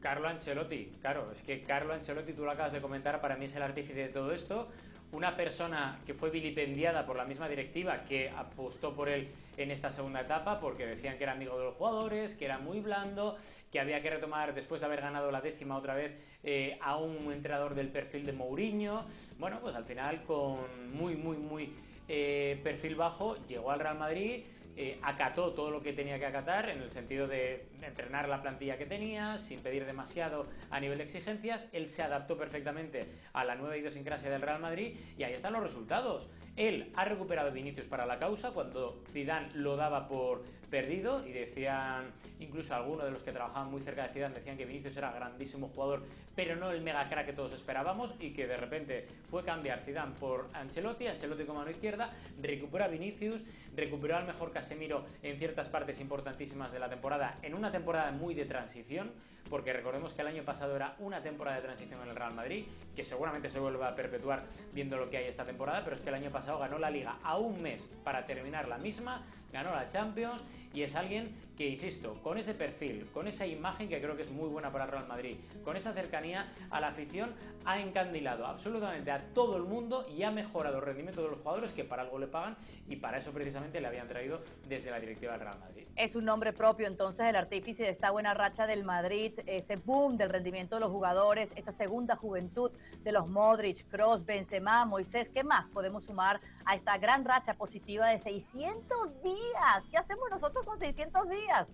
Carlo 0.00 0.28
Ancelotti, 0.28 0.92
claro, 1.00 1.32
es 1.32 1.42
que 1.42 1.62
Carlo 1.62 1.94
Ancelotti, 1.94 2.34
tú 2.34 2.44
lo 2.44 2.50
acabas 2.50 2.72
de 2.72 2.82
comentar, 2.82 3.20
para 3.20 3.36
mí 3.36 3.46
es 3.46 3.56
el 3.56 3.62
artífice 3.62 4.00
de 4.00 4.08
todo 4.10 4.32
esto 4.32 4.68
una 5.14 5.36
persona 5.36 6.00
que 6.04 6.12
fue 6.12 6.30
vilipendiada 6.30 7.06
por 7.06 7.16
la 7.16 7.24
misma 7.24 7.48
directiva 7.48 8.04
que 8.04 8.28
apostó 8.30 8.94
por 8.94 9.08
él 9.08 9.28
en 9.56 9.70
esta 9.70 9.88
segunda 9.88 10.22
etapa 10.22 10.60
porque 10.60 10.84
decían 10.84 11.16
que 11.16 11.24
era 11.24 11.32
amigo 11.32 11.56
de 11.56 11.64
los 11.64 11.74
jugadores, 11.76 12.34
que 12.34 12.44
era 12.44 12.58
muy 12.58 12.80
blando, 12.80 13.36
que 13.70 13.78
había 13.78 14.02
que 14.02 14.10
retomar 14.10 14.54
después 14.54 14.80
de 14.80 14.86
haber 14.86 15.00
ganado 15.00 15.30
la 15.30 15.40
décima 15.40 15.76
otra 15.76 15.94
vez 15.94 16.12
eh, 16.42 16.76
a 16.82 16.96
un 16.96 17.32
entrenador 17.32 17.74
del 17.74 17.88
perfil 17.88 18.26
de 18.26 18.32
Mourinho. 18.32 19.04
Bueno, 19.38 19.60
pues 19.60 19.76
al 19.76 19.84
final 19.84 20.24
con 20.24 20.58
muy, 20.92 21.14
muy, 21.14 21.36
muy 21.36 21.72
eh, 22.08 22.60
perfil 22.62 22.96
bajo 22.96 23.36
llegó 23.46 23.70
al 23.70 23.80
Real 23.80 23.98
Madrid 23.98 24.42
eh, 24.76 24.98
acató 25.02 25.52
todo 25.52 25.70
lo 25.70 25.82
que 25.82 25.92
tenía 25.92 26.18
que 26.18 26.26
acatar 26.26 26.68
en 26.68 26.82
el 26.82 26.90
sentido 26.90 27.28
de 27.28 27.66
entrenar 27.82 28.28
la 28.28 28.42
plantilla 28.42 28.76
que 28.76 28.86
tenía, 28.86 29.38
sin 29.38 29.60
pedir 29.60 29.86
demasiado 29.86 30.46
a 30.70 30.80
nivel 30.80 30.98
de 30.98 31.04
exigencias. 31.04 31.68
Él 31.72 31.86
se 31.86 32.02
adaptó 32.02 32.36
perfectamente 32.36 33.06
a 33.32 33.44
la 33.44 33.54
nueva 33.54 33.76
idiosincrasia 33.76 34.30
del 34.30 34.42
Real 34.42 34.60
Madrid 34.60 34.96
y 35.16 35.22
ahí 35.22 35.32
están 35.32 35.52
los 35.52 35.62
resultados. 35.62 36.28
Él 36.56 36.92
ha 36.94 37.04
recuperado 37.04 37.50
Vinicius 37.50 37.86
para 37.86 38.06
la 38.06 38.18
causa 38.18 38.52
cuando 38.52 39.02
Zidane 39.10 39.50
lo 39.54 39.76
daba 39.76 40.06
por 40.06 40.42
perdido 40.70 41.26
y 41.26 41.32
decían, 41.32 42.10
incluso 42.40 42.74
algunos 42.74 43.04
de 43.04 43.10
los 43.10 43.22
que 43.22 43.32
trabajaban 43.32 43.70
muy 43.70 43.80
cerca 43.80 44.04
de 44.04 44.12
Zidane 44.12 44.34
decían 44.36 44.56
que 44.56 44.64
Vinicius 44.64 44.96
era 44.96 45.12
grandísimo 45.12 45.68
jugador, 45.68 46.02
pero 46.34 46.56
no 46.56 46.70
el 46.70 46.80
mega 46.80 47.08
crack 47.08 47.26
que 47.26 47.32
todos 47.32 47.52
esperábamos 47.52 48.14
y 48.20 48.30
que 48.32 48.46
de 48.46 48.56
repente 48.56 49.06
fue 49.30 49.44
cambiar 49.44 49.80
Zidane 49.80 50.14
por 50.18 50.48
Ancelotti, 50.52 51.06
Ancelotti 51.06 51.44
como 51.44 51.60
mano 51.60 51.70
izquierda, 51.70 52.12
recupera 52.40 52.88
Vinicius, 52.88 53.44
recuperó 53.76 54.16
al 54.16 54.26
mejor 54.26 54.52
Casemiro 54.52 55.04
en 55.22 55.38
ciertas 55.38 55.68
partes 55.68 56.00
importantísimas 56.00 56.72
de 56.72 56.78
la 56.78 56.88
temporada, 56.88 57.38
en 57.42 57.54
una 57.54 57.72
temporada 57.72 58.12
muy 58.12 58.34
de 58.34 58.44
transición, 58.44 59.12
porque 59.50 59.72
recordemos 59.72 60.14
que 60.14 60.22
el 60.22 60.28
año 60.28 60.42
pasado 60.42 60.74
era 60.74 60.96
una 60.98 61.22
temporada 61.22 61.56
de 61.58 61.62
transición 61.62 62.00
en 62.02 62.08
el 62.08 62.16
Real 62.16 62.34
Madrid, 62.34 62.64
que 62.96 63.04
seguramente 63.04 63.48
se 63.48 63.60
vuelve 63.60 63.84
a 63.84 63.94
perpetuar 63.94 64.42
viendo 64.72 64.96
lo 64.96 65.10
que 65.10 65.18
hay 65.18 65.26
esta 65.26 65.44
temporada, 65.44 65.82
pero 65.84 65.96
es 65.96 66.02
que 66.02 66.08
el 66.08 66.14
año 66.14 66.30
pasado 66.30 66.43
ganó 66.46 66.78
la 66.78 66.90
liga 66.90 67.18
a 67.22 67.38
un 67.38 67.60
mes 67.62 67.90
para 68.04 68.26
terminar 68.26 68.68
la 68.68 68.78
misma, 68.78 69.22
ganó 69.54 69.72
la 69.72 69.86
Champions 69.86 70.42
y 70.74 70.82
es 70.82 70.96
alguien 70.96 71.32
que, 71.56 71.68
insisto, 71.68 72.20
con 72.22 72.36
ese 72.36 72.52
perfil, 72.52 73.08
con 73.14 73.28
esa 73.28 73.46
imagen 73.46 73.88
que 73.88 74.00
creo 74.00 74.16
que 74.16 74.22
es 74.22 74.30
muy 74.30 74.48
buena 74.48 74.72
para 74.72 74.86
Real 74.86 75.06
Madrid, 75.06 75.36
con 75.64 75.76
esa 75.76 75.92
cercanía 75.92 76.52
a 76.68 76.80
la 76.80 76.88
afición, 76.88 77.32
ha 77.64 77.78
encandilado 77.80 78.44
absolutamente 78.44 79.12
a 79.12 79.22
todo 79.32 79.56
el 79.56 79.62
mundo 79.62 80.04
y 80.08 80.24
ha 80.24 80.32
mejorado 80.32 80.78
el 80.78 80.84
rendimiento 80.84 81.22
de 81.22 81.30
los 81.30 81.38
jugadores 81.38 81.72
que 81.72 81.84
para 81.84 82.02
algo 82.02 82.18
le 82.18 82.26
pagan 82.26 82.56
y 82.88 82.96
para 82.96 83.18
eso 83.18 83.30
precisamente 83.30 83.80
le 83.80 83.86
habían 83.86 84.08
traído 84.08 84.42
desde 84.68 84.90
la 84.90 84.98
directiva 84.98 85.32
del 85.32 85.42
Real 85.42 85.60
Madrid. 85.60 85.84
Es 85.94 86.16
un 86.16 86.24
nombre 86.24 86.52
propio 86.52 86.88
entonces 86.88 87.24
el 87.26 87.36
artífice 87.36 87.84
de 87.84 87.90
esta 87.90 88.10
buena 88.10 88.34
racha 88.34 88.66
del 88.66 88.82
Madrid, 88.82 89.32
ese 89.46 89.76
boom 89.76 90.16
del 90.16 90.30
rendimiento 90.30 90.74
de 90.74 90.80
los 90.80 90.90
jugadores, 90.90 91.52
esa 91.54 91.70
segunda 91.70 92.16
juventud 92.16 92.72
de 93.04 93.12
los 93.12 93.28
Modric, 93.28 93.88
Cross, 93.88 94.26
Benzema, 94.26 94.84
Moisés, 94.86 95.30
¿qué 95.30 95.44
más 95.44 95.70
podemos 95.70 96.04
sumar 96.04 96.40
a 96.64 96.74
esta 96.74 96.98
gran 96.98 97.24
racha 97.24 97.54
positiva 97.54 98.08
de 98.08 98.18
600 98.18 99.22
días? 99.48 99.84
¿Qué 99.90 99.96
hacemos 99.96 100.30
nosotros 100.30 100.64
con 100.64 100.78
600 100.78 101.28
días? 101.28 101.66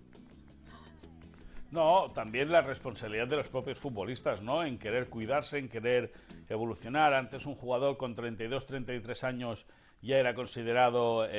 No, 1.71 2.11
también 2.11 2.51
la 2.51 2.61
responsabilidad 2.61 3.27
de 3.27 3.37
los 3.37 3.47
propios 3.47 3.79
futbolistas, 3.79 4.41
¿no? 4.41 4.63
En 4.63 4.77
querer 4.77 5.07
cuidarse, 5.07 5.57
en 5.57 5.69
querer 5.69 6.11
evolucionar. 6.49 7.13
Antes 7.13 7.45
un 7.45 7.55
jugador 7.55 7.95
con 7.95 8.13
32, 8.13 8.65
33 8.65 9.23
años 9.23 9.65
ya 10.01 10.17
era 10.17 10.33
considerado 10.33 11.25
eh, 11.25 11.29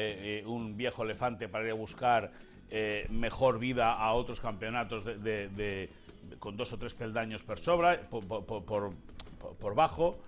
eh, 0.40 0.44
un 0.46 0.76
viejo 0.76 1.02
elefante 1.02 1.48
para 1.48 1.66
ir 1.66 1.72
a 1.72 1.74
buscar 1.74 2.32
eh, 2.70 3.06
mejor 3.10 3.58
vida 3.58 3.92
a 3.92 4.12
otros 4.14 4.40
campeonatos 4.40 5.04
de, 5.04 5.90
con 6.38 6.56
dos 6.56 6.72
o 6.72 6.78
tres 6.78 6.94
peldaños 6.94 7.42
por 7.42 7.58
sobra, 7.58 8.08
por, 8.08 9.74
bajo. 9.74 10.18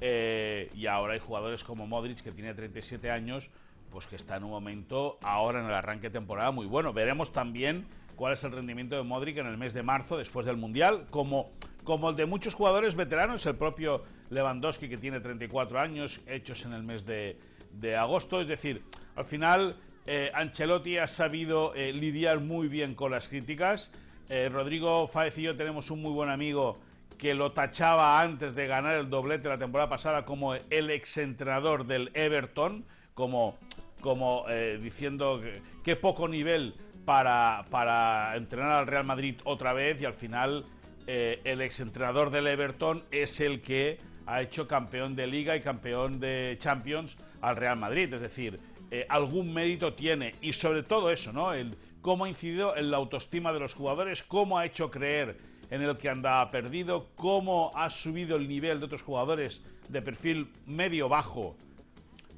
y 0.00 0.86
ahora 0.86 1.14
hay 1.14 1.20
jugadores 1.20 1.64
como 1.64 1.86
Modric, 1.86 2.20
que 2.20 2.32
tiene 2.32 2.52
37 2.52 3.10
años, 3.10 3.50
pues 3.94 4.08
que 4.08 4.16
está 4.16 4.36
en 4.36 4.44
un 4.44 4.50
momento 4.50 5.18
ahora 5.22 5.60
en 5.60 5.66
el 5.66 5.72
arranque 5.72 6.08
de 6.08 6.18
temporada 6.18 6.50
muy 6.50 6.66
bueno. 6.66 6.92
Veremos 6.92 7.32
también 7.32 7.86
cuál 8.16 8.32
es 8.32 8.42
el 8.42 8.50
rendimiento 8.50 8.96
de 8.96 9.04
Modric 9.04 9.38
en 9.38 9.46
el 9.46 9.56
mes 9.56 9.72
de 9.72 9.84
marzo 9.84 10.18
después 10.18 10.44
del 10.44 10.56
Mundial, 10.56 11.06
como, 11.10 11.52
como 11.84 12.10
el 12.10 12.16
de 12.16 12.26
muchos 12.26 12.54
jugadores 12.54 12.96
veteranos, 12.96 13.46
el 13.46 13.54
propio 13.54 14.02
Lewandowski 14.30 14.88
que 14.88 14.96
tiene 14.96 15.20
34 15.20 15.78
años, 15.78 16.20
hechos 16.26 16.64
en 16.64 16.72
el 16.72 16.82
mes 16.82 17.06
de, 17.06 17.38
agosto. 17.96 18.40
Es 18.40 18.48
decir, 18.48 18.82
al 19.14 19.26
final 19.26 19.76
eh, 20.06 20.32
Ancelotti 20.34 20.98
ha 20.98 21.06
sabido 21.06 21.72
eh, 21.76 21.92
lidiar 21.92 22.40
muy 22.40 22.66
bien 22.66 22.96
con 22.96 23.12
las 23.12 23.28
críticas. 23.28 23.92
Eh, 24.28 24.48
Rodrigo 24.50 25.06
Fáez 25.06 25.38
y 25.38 25.42
yo 25.42 25.56
tenemos 25.56 25.92
un 25.92 26.02
muy 26.02 26.12
buen 26.12 26.30
amigo 26.30 26.80
que 27.16 27.32
lo 27.32 27.52
tachaba 27.52 28.20
antes 28.20 28.56
de 28.56 28.66
ganar 28.66 28.96
el 28.96 29.08
doblete 29.08 29.48
la 29.48 29.58
temporada 29.58 29.88
pasada 29.88 30.24
como 30.24 30.54
el 30.54 30.90
exentrenador 30.90 31.86
del 31.86 32.10
Everton, 32.14 32.84
como, 33.14 33.56
como 34.04 34.44
diciendo 34.82 35.40
que, 35.40 35.62
qué 35.82 35.96
poco 35.96 36.28
nivel 36.28 36.74
para, 37.06 37.64
para 37.70 38.36
entrenar 38.36 38.72
al 38.72 38.86
Real 38.86 39.04
Madrid 39.04 39.36
otra 39.44 39.72
vez 39.72 39.98
y 39.98 40.04
al 40.04 40.12
final 40.12 40.66
eh, 41.06 41.40
el 41.44 41.60
exentrenador 41.60 42.30
del 42.30 42.46
Everton 42.46 43.02
es 43.10 43.40
el 43.40 43.60
que 43.60 43.98
ha 44.26 44.40
hecho 44.40 44.66
campeón 44.66 45.16
de 45.16 45.26
liga 45.26 45.54
y 45.56 45.60
campeón 45.60 46.18
de 46.18 46.56
Champions 46.58 47.18
al 47.42 47.56
Real 47.56 47.78
Madrid. 47.78 48.12
Es 48.12 48.22
decir, 48.22 48.58
eh, 48.90 49.06
algún 49.08 49.52
mérito 49.52 49.92
tiene 49.92 50.34
y 50.40 50.52
sobre 50.54 50.82
todo 50.82 51.10
eso, 51.10 51.32
¿no? 51.32 51.52
El, 51.52 51.76
cómo 52.00 52.24
ha 52.24 52.28
incidido 52.28 52.76
en 52.76 52.90
la 52.90 52.96
autoestima 52.96 53.52
de 53.52 53.60
los 53.60 53.74
jugadores, 53.74 54.22
cómo 54.22 54.58
ha 54.58 54.64
hecho 54.64 54.90
creer 54.90 55.36
en 55.70 55.82
el 55.82 55.96
que 55.96 56.08
andaba 56.08 56.50
perdido, 56.50 57.08
cómo 57.16 57.70
ha 57.74 57.90
subido 57.90 58.36
el 58.36 58.48
nivel 58.48 58.80
de 58.80 58.86
otros 58.86 59.02
jugadores 59.02 59.62
de 59.88 60.00
perfil 60.00 60.52
medio-bajo, 60.66 61.56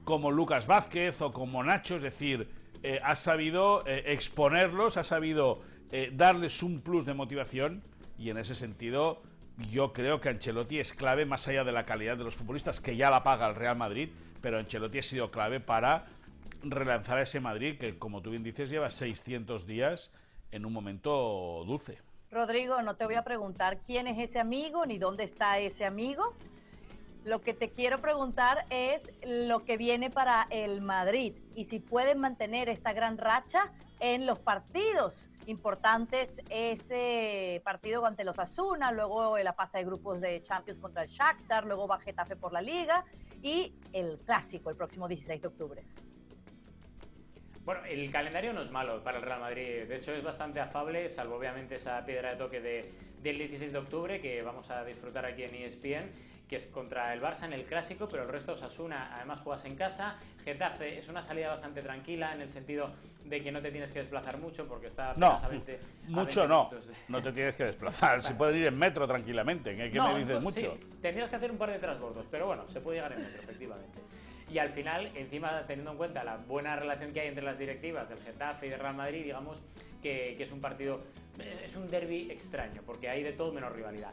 como 0.07 0.31
Lucas 0.31 0.69
Vázquez 0.69 1.21
o 1.21 1.33
como 1.33 1.65
Nacho, 1.65 1.97
es 1.97 2.03
decir, 2.03 2.49
eh, 2.85 3.01
ha 3.03 3.17
sabido 3.17 3.83
eh, 3.89 4.05
exponerlos, 4.07 4.97
ha 4.97 5.03
sabido 5.03 5.63
eh, 5.91 6.13
darles 6.15 6.63
un 6.63 6.81
plus 6.81 7.05
de 7.05 7.13
motivación 7.13 7.83
y 8.17 8.31
en 8.31 8.39
ese 8.39 8.55
sentido 8.55 9.21
yo 9.73 9.93
creo 9.93 10.21
que 10.21 10.29
Ancelotti 10.29 10.79
es 10.79 10.93
clave 10.93 11.27
más 11.27 11.49
allá 11.49 11.65
de 11.65 11.73
la 11.73 11.85
calidad 11.85 12.17
de 12.17 12.23
los 12.23 12.37
futbolistas 12.37 12.81
que 12.81 12.95
ya 12.95 13.11
la 13.11 13.25
paga 13.25 13.49
el 13.49 13.57
Real 13.57 13.77
Madrid, 13.77 14.11
pero 14.41 14.59
Ancelotti 14.59 15.01
ha 15.01 15.03
sido 15.03 15.33
clave 15.33 15.59
para 15.59 16.07
relanzar 16.63 17.19
a 17.19 17.23
ese 17.23 17.41
Madrid 17.41 17.77
que 17.77 17.99
como 17.99 18.23
tú 18.23 18.31
bien 18.31 18.45
dices 18.45 18.71
lleva 18.71 18.91
600 18.91 19.67
días 19.67 20.13
en 20.53 20.65
un 20.65 20.73
momento 20.73 21.65
dulce. 21.67 21.99
Rodrigo, 22.31 22.81
no 22.81 22.95
te 22.95 23.07
voy 23.07 23.17
a 23.17 23.25
preguntar 23.25 23.81
quién 23.85 24.07
es 24.07 24.19
ese 24.21 24.39
amigo 24.39 24.87
ni 24.87 24.99
dónde 24.99 25.25
está 25.25 25.59
ese 25.59 25.85
amigo. 25.85 26.33
Lo 27.27 27.41
que 27.41 27.55
te 27.55 27.71
quiero 27.71 28.01
preguntar 28.01 28.67
es 28.71 29.11
lo 29.25 29.65
que 29.65 29.77
viene 29.77 30.11
para 30.11 30.47
el 30.49 30.81
Madrid 30.81 31.35
y 31.57 31.65
si 31.65 31.81
pueden 31.81 32.21
mantener 32.21 32.69
esta 32.69 32.93
gran 32.93 33.19
racha 33.19 33.73
en 33.99 34.27
los 34.27 34.39
partidos 34.39 35.29
importantes, 35.47 36.41
ese 36.51 37.61
partido 37.65 38.07
ante 38.07 38.23
los 38.23 38.39
Asuna, 38.39 38.93
luego 38.93 39.37
la 39.39 39.53
fase 39.53 39.79
de 39.79 39.87
grupos 39.87 40.21
de 40.21 40.41
Champions 40.41 40.79
contra 40.79 41.03
el 41.03 41.09
Shakhtar, 41.09 41.67
luego 41.67 41.89
va 41.89 41.99
Getafe 41.99 42.37
por 42.37 42.53
la 42.53 42.63
Liga 42.63 43.05
y 43.43 43.75
el 43.93 44.21
clásico 44.25 44.71
el 44.71 44.77
próximo 44.77 45.09
16 45.09 45.43
de 45.43 45.49
octubre. 45.49 45.83
Bueno, 47.65 47.85
el 47.87 48.09
calendario 48.13 48.53
no 48.53 48.61
es 48.61 48.71
malo 48.71 49.03
para 49.03 49.19
el 49.19 49.25
Real 49.25 49.41
Madrid, 49.41 49.89
de 49.89 49.97
hecho 49.97 50.13
es 50.13 50.23
bastante 50.23 50.61
afable, 50.61 51.09
salvo 51.09 51.35
obviamente 51.35 51.75
esa 51.75 52.05
piedra 52.05 52.31
de 52.31 52.37
toque 52.37 52.61
de, 52.61 52.93
del 53.21 53.39
16 53.39 53.73
de 53.73 53.79
octubre 53.79 54.21
que 54.21 54.43
vamos 54.43 54.71
a 54.71 54.85
disfrutar 54.85 55.27
aquí 55.27 55.43
en 55.43 55.57
ESPN 55.57 56.36
que 56.49 56.57
es 56.57 56.67
contra 56.67 57.13
el 57.13 57.21
Barça 57.21 57.45
en 57.45 57.53
el 57.53 57.65
clásico, 57.65 58.09
pero 58.09 58.23
el 58.23 58.29
resto 58.29 58.53
Osasuna 58.53 59.11
además 59.15 59.41
juegas 59.41 59.65
en 59.65 59.75
casa. 59.75 60.17
Getafe 60.45 60.99
es 60.99 61.09
una 61.09 61.23
salida 61.23 61.49
bastante 61.49 61.83
tranquila 61.83 62.33
en 62.35 62.41
el 62.41 62.49
sentido 62.49 62.93
de 63.25 63.43
que 63.43 63.51
no 63.51 63.61
te 63.61 63.73
tienes 63.73 63.91
que 63.91 63.99
desplazar 63.99 64.39
mucho 64.39 64.69
porque 64.69 64.87
está 64.87 65.15
no, 65.17 65.37
mucho 66.07 66.47
no, 66.47 66.71
no 67.09 67.23
te 67.23 67.33
tienes 67.33 67.57
que 67.57 67.65
desplazar, 67.65 68.23
se 68.23 68.35
puede 68.35 68.59
ir 68.59 68.67
en 68.67 68.79
metro 68.79 69.09
tranquilamente, 69.09 69.77
¿qué, 69.91 70.01
me 70.01 70.19
dices 70.21 70.41
mucho? 70.41 70.79
tendrías 71.03 71.29
que 71.31 71.37
hacer 71.37 71.51
un 71.51 71.59
par 71.59 71.71
de 71.73 71.81
transbordos, 71.81 72.25
pero 72.31 72.47
bueno, 72.47 72.69
se 72.69 72.81
puede 72.81 72.99
llegar 72.99 73.13
en 73.13 73.23
metro 73.23 73.43
efectivamente. 73.43 73.99
Y 74.49 74.59
al 74.59 74.71
final, 74.71 75.11
encima 75.17 75.65
teniendo 75.67 75.91
en 75.91 75.97
cuenta 75.97 76.23
la 76.23 76.37
buena 76.37 76.77
relación 76.77 77.13
que 77.13 77.21
hay 77.21 77.29
entre 77.29 77.43
las 77.43 77.59
directivas 77.59 78.09
del 78.09 78.21
Getafe 78.21 78.69
y 78.69 78.71
del 78.71 78.79
Real 78.79 78.95
Madrid, 78.95 79.25
digamos 79.25 79.61
que, 80.01 80.37
que 80.39 80.45
es 80.45 80.53
un 80.53 80.61
partido, 80.61 81.01
es 81.65 81.75
un 81.75 81.91
derby 81.91 82.31
extraño, 82.31 82.83
porque 82.87 83.09
hay 83.09 83.25
de 83.25 83.33
todo 83.33 83.53
menos 83.53 83.73
rivalidad. 83.73 84.13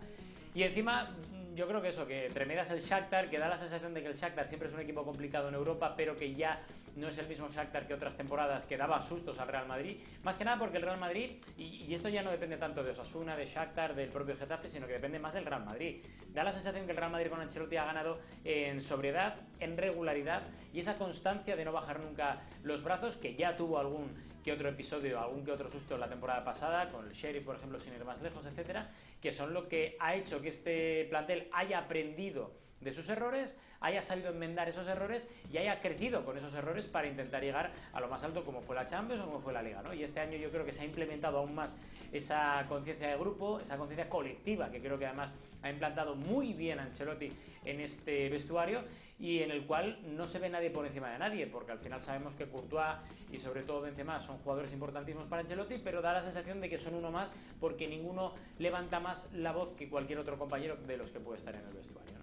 Y 0.56 0.64
encima 0.64 1.16
yo 1.56 1.68
creo 1.68 1.82
que 1.82 1.90
eso, 1.90 2.08
que 2.08 2.28
entre 2.28 2.46
medias 2.46 2.70
el 2.72 2.80
Shakhtar, 2.80 3.30
que 3.30 3.38
da 3.38 3.48
la 3.48 3.58
sensación 3.58 3.94
de 3.94 4.02
que 4.02 4.08
el 4.08 4.16
Shakhtar 4.16 4.48
siempre 4.48 4.70
es 4.70 4.74
un 4.74 4.80
equipo 4.80 5.04
complicado 5.04 5.50
en 5.50 5.56
Europa, 5.56 5.94
pero 5.96 6.16
que 6.16 6.34
ya 6.34 6.62
no 6.96 7.08
es 7.08 7.18
el 7.18 7.28
mismo 7.28 7.48
Shakhtar 7.48 7.88
que 7.88 7.94
otras 7.94 8.18
temporadas 8.18 8.66
que 8.66 8.78
daba 8.78 9.02
sustos 9.02 9.40
al 9.40 9.48
Real 9.48 9.68
Madrid. 9.68 9.98
Más 10.24 10.36
que 10.36 10.46
nada 10.46 10.58
porque 10.58 10.78
el 10.78 10.84
Real 10.84 11.00
Madrid, 11.00 11.32
y, 11.58 11.94
esto 11.94 12.10
ya 12.10 12.24
no 12.24 12.32
depende 12.32 12.58
tanto 12.58 12.84
de 12.84 12.92
Osasuna, 12.92 13.36
de 13.36 13.46
Shakhtar, 13.46 13.96
del 13.96 14.10
propio 14.10 14.36
Getafe, 14.36 14.70
sino 14.70 14.88
que 14.88 14.94
depende 14.94 15.20
más 15.20 15.34
del 15.34 15.46
Real 15.46 15.64
Madrid. 15.64 16.04
Da 16.34 16.44
la 16.44 16.52
sensación 16.52 16.86
que 16.86 16.92
el 16.92 16.98
Real 16.98 17.12
Madrid 17.12 17.30
con 17.30 17.42
Ancelotti 17.42 17.78
ha 17.78 17.86
ganado 17.86 18.20
en 18.44 18.82
sobriedad, 18.82 19.36
en 19.60 19.78
regularidad 19.78 20.44
y 20.74 20.80
esa 20.80 20.98
constancia 20.98 21.56
de 21.56 21.66
no 21.66 21.72
bajar 21.72 22.00
nunca 22.00 22.42
los 22.64 22.84
brazos, 22.84 23.18
que 23.18 23.36
ya 23.36 23.56
tuvo 23.56 23.80
algún 23.80 24.12
que 24.44 24.52
otro 24.52 24.70
episodio, 24.70 25.20
algún 25.20 25.46
que 25.46 25.52
otro 25.52 25.70
susto 25.70 25.98
la 25.98 26.10
temporada 26.10 26.44
pasada, 26.44 26.90
con 26.92 27.08
el 27.08 27.14
Sheriff, 27.14 27.46
por 27.46 27.56
ejemplo, 27.56 27.80
sin 27.80 27.94
ir 27.94 28.04
más 28.04 28.22
lejos, 28.22 28.46
etcétera, 28.46 28.90
que 29.24 29.32
son 29.32 29.54
lo 29.54 29.70
que 29.70 29.96
ha 30.02 30.16
hecho 30.16 30.42
que 30.42 30.50
este 30.50 31.06
plantel 31.06 31.48
haya 31.54 31.80
aprendido 31.80 32.52
de 32.82 32.92
sus 32.92 33.08
errores, 33.08 33.56
haya 33.80 34.02
sabido 34.02 34.32
enmendar 34.32 34.68
esos 34.68 34.86
errores 34.88 35.30
y 35.50 35.58
haya 35.58 35.80
crecido 35.80 36.26
con 36.26 36.38
esos 36.38 36.54
errores 36.56 36.88
para 36.88 37.08
intentar 37.08 37.42
llegar 37.42 37.72
a 37.94 38.02
lo 38.02 38.10
más 38.10 38.22
alto 38.26 38.44
como 38.44 38.62
fue 38.62 38.76
la 38.76 38.86
Champions 38.86 39.22
o 39.22 39.26
como 39.26 39.40
fue 39.40 39.54
la 39.54 39.62
Liga. 39.62 39.82
¿no? 39.82 39.94
Y 39.94 40.04
este 40.04 40.20
año 40.20 40.38
yo 40.38 40.52
creo 40.52 40.66
que 40.66 40.74
se 40.74 40.82
ha 40.82 40.86
implementado 40.86 41.38
aún 41.38 41.56
más 41.56 41.78
esa 42.12 42.66
conciencia 42.68 43.08
de 43.08 43.18
grupo, 43.18 43.62
esa 43.62 43.78
conciencia 43.78 44.10
colectiva, 44.10 44.70
que 44.70 44.82
creo 44.82 45.00
que 45.00 45.06
además 45.06 45.34
ha 45.62 45.70
implantado 45.70 46.16
muy 46.16 46.54
bien 46.54 46.80
Ancelotti 46.80 47.32
en 47.64 47.80
este 47.80 48.30
vestuario 48.30 48.84
y 49.20 49.40
en 49.40 49.52
el 49.52 49.66
cual 49.66 50.00
no 50.04 50.28
se 50.28 50.40
ve 50.40 50.50
nadie 50.50 50.70
por 50.70 50.86
encima 50.86 51.10
de 51.12 51.20
nadie, 51.20 51.48
porque 51.48 51.72
al 51.72 51.80
final 51.80 52.02
sabemos 52.02 52.36
que 52.36 52.46
Courtois 52.46 52.98
y 53.32 53.38
sobre 53.38 53.64
todo 53.64 53.82
Benzema 53.82 54.20
son 54.20 54.38
jugadores 54.40 54.74
importantísimos 54.74 55.28
para 55.28 55.42
Ancelotti, 55.42 55.78
pero 55.78 56.02
da 56.02 56.14
la 56.14 56.22
sensación 56.22 56.60
de 56.60 56.70
que 56.70 56.78
son 56.78 56.96
uno 56.96 57.12
más 57.12 57.32
porque 57.60 57.88
ninguno 57.88 58.34
levanta 58.60 59.00
más 59.00 59.13
la 59.34 59.52
voz 59.52 59.72
que 59.74 59.90
cualquier 59.90 60.20
otro 60.20 60.38
compañero 60.38 60.76
de 60.76 60.98
los 60.98 61.12
que 61.12 61.20
puede 61.20 61.38
estar 61.38 61.56
en 61.56 61.66
el 61.66 61.74
vestuario. 61.74 62.14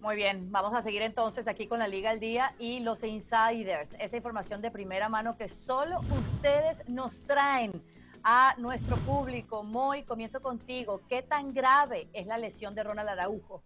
Muy 0.00 0.16
bien, 0.16 0.50
vamos 0.50 0.74
a 0.74 0.82
seguir 0.82 1.02
entonces 1.02 1.46
aquí 1.46 1.68
con 1.68 1.78
la 1.78 1.86
Liga 1.86 2.10
al 2.10 2.18
Día 2.18 2.56
y 2.58 2.80
los 2.80 3.04
insiders, 3.04 3.94
esa 4.00 4.16
información 4.16 4.60
de 4.60 4.72
primera 4.72 5.08
mano 5.08 5.36
que 5.36 5.46
solo 5.46 6.00
ustedes 6.00 6.88
nos 6.88 7.22
traen 7.22 7.70
a 8.24 8.54
nuestro 8.58 8.96
público. 8.96 9.62
Moy, 9.62 10.02
comienzo 10.02 10.40
contigo. 10.40 11.00
¿Qué 11.08 11.22
tan 11.22 11.54
grave 11.54 12.08
es 12.12 12.26
la 12.26 12.36
lesión 12.36 12.74
de 12.74 12.82
Ronald 12.82 13.10
Araujo? 13.10 13.62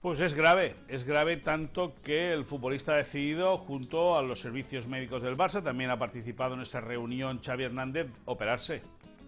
Pues 0.00 0.18
es 0.18 0.34
grave, 0.34 0.74
es 0.88 1.04
grave 1.04 1.36
tanto 1.36 1.94
que 2.02 2.32
el 2.32 2.44
futbolista 2.44 2.94
ha 2.94 2.96
decidido, 2.96 3.56
junto 3.56 4.18
a 4.18 4.22
los 4.22 4.40
servicios 4.40 4.88
médicos 4.88 5.22
del 5.22 5.36
Barça, 5.36 5.62
también 5.62 5.90
ha 5.90 5.98
participado 6.00 6.54
en 6.54 6.62
esa 6.62 6.80
reunión 6.80 7.40
Xavi 7.40 7.62
Hernández, 7.62 8.08
operarse. 8.24 8.82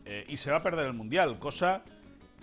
Eh, 0.05 0.25
y 0.29 0.37
se 0.37 0.51
va 0.51 0.59
a 0.59 0.63
perder 0.63 0.87
el 0.87 0.93
Mundial, 0.93 1.39
cosa 1.39 1.83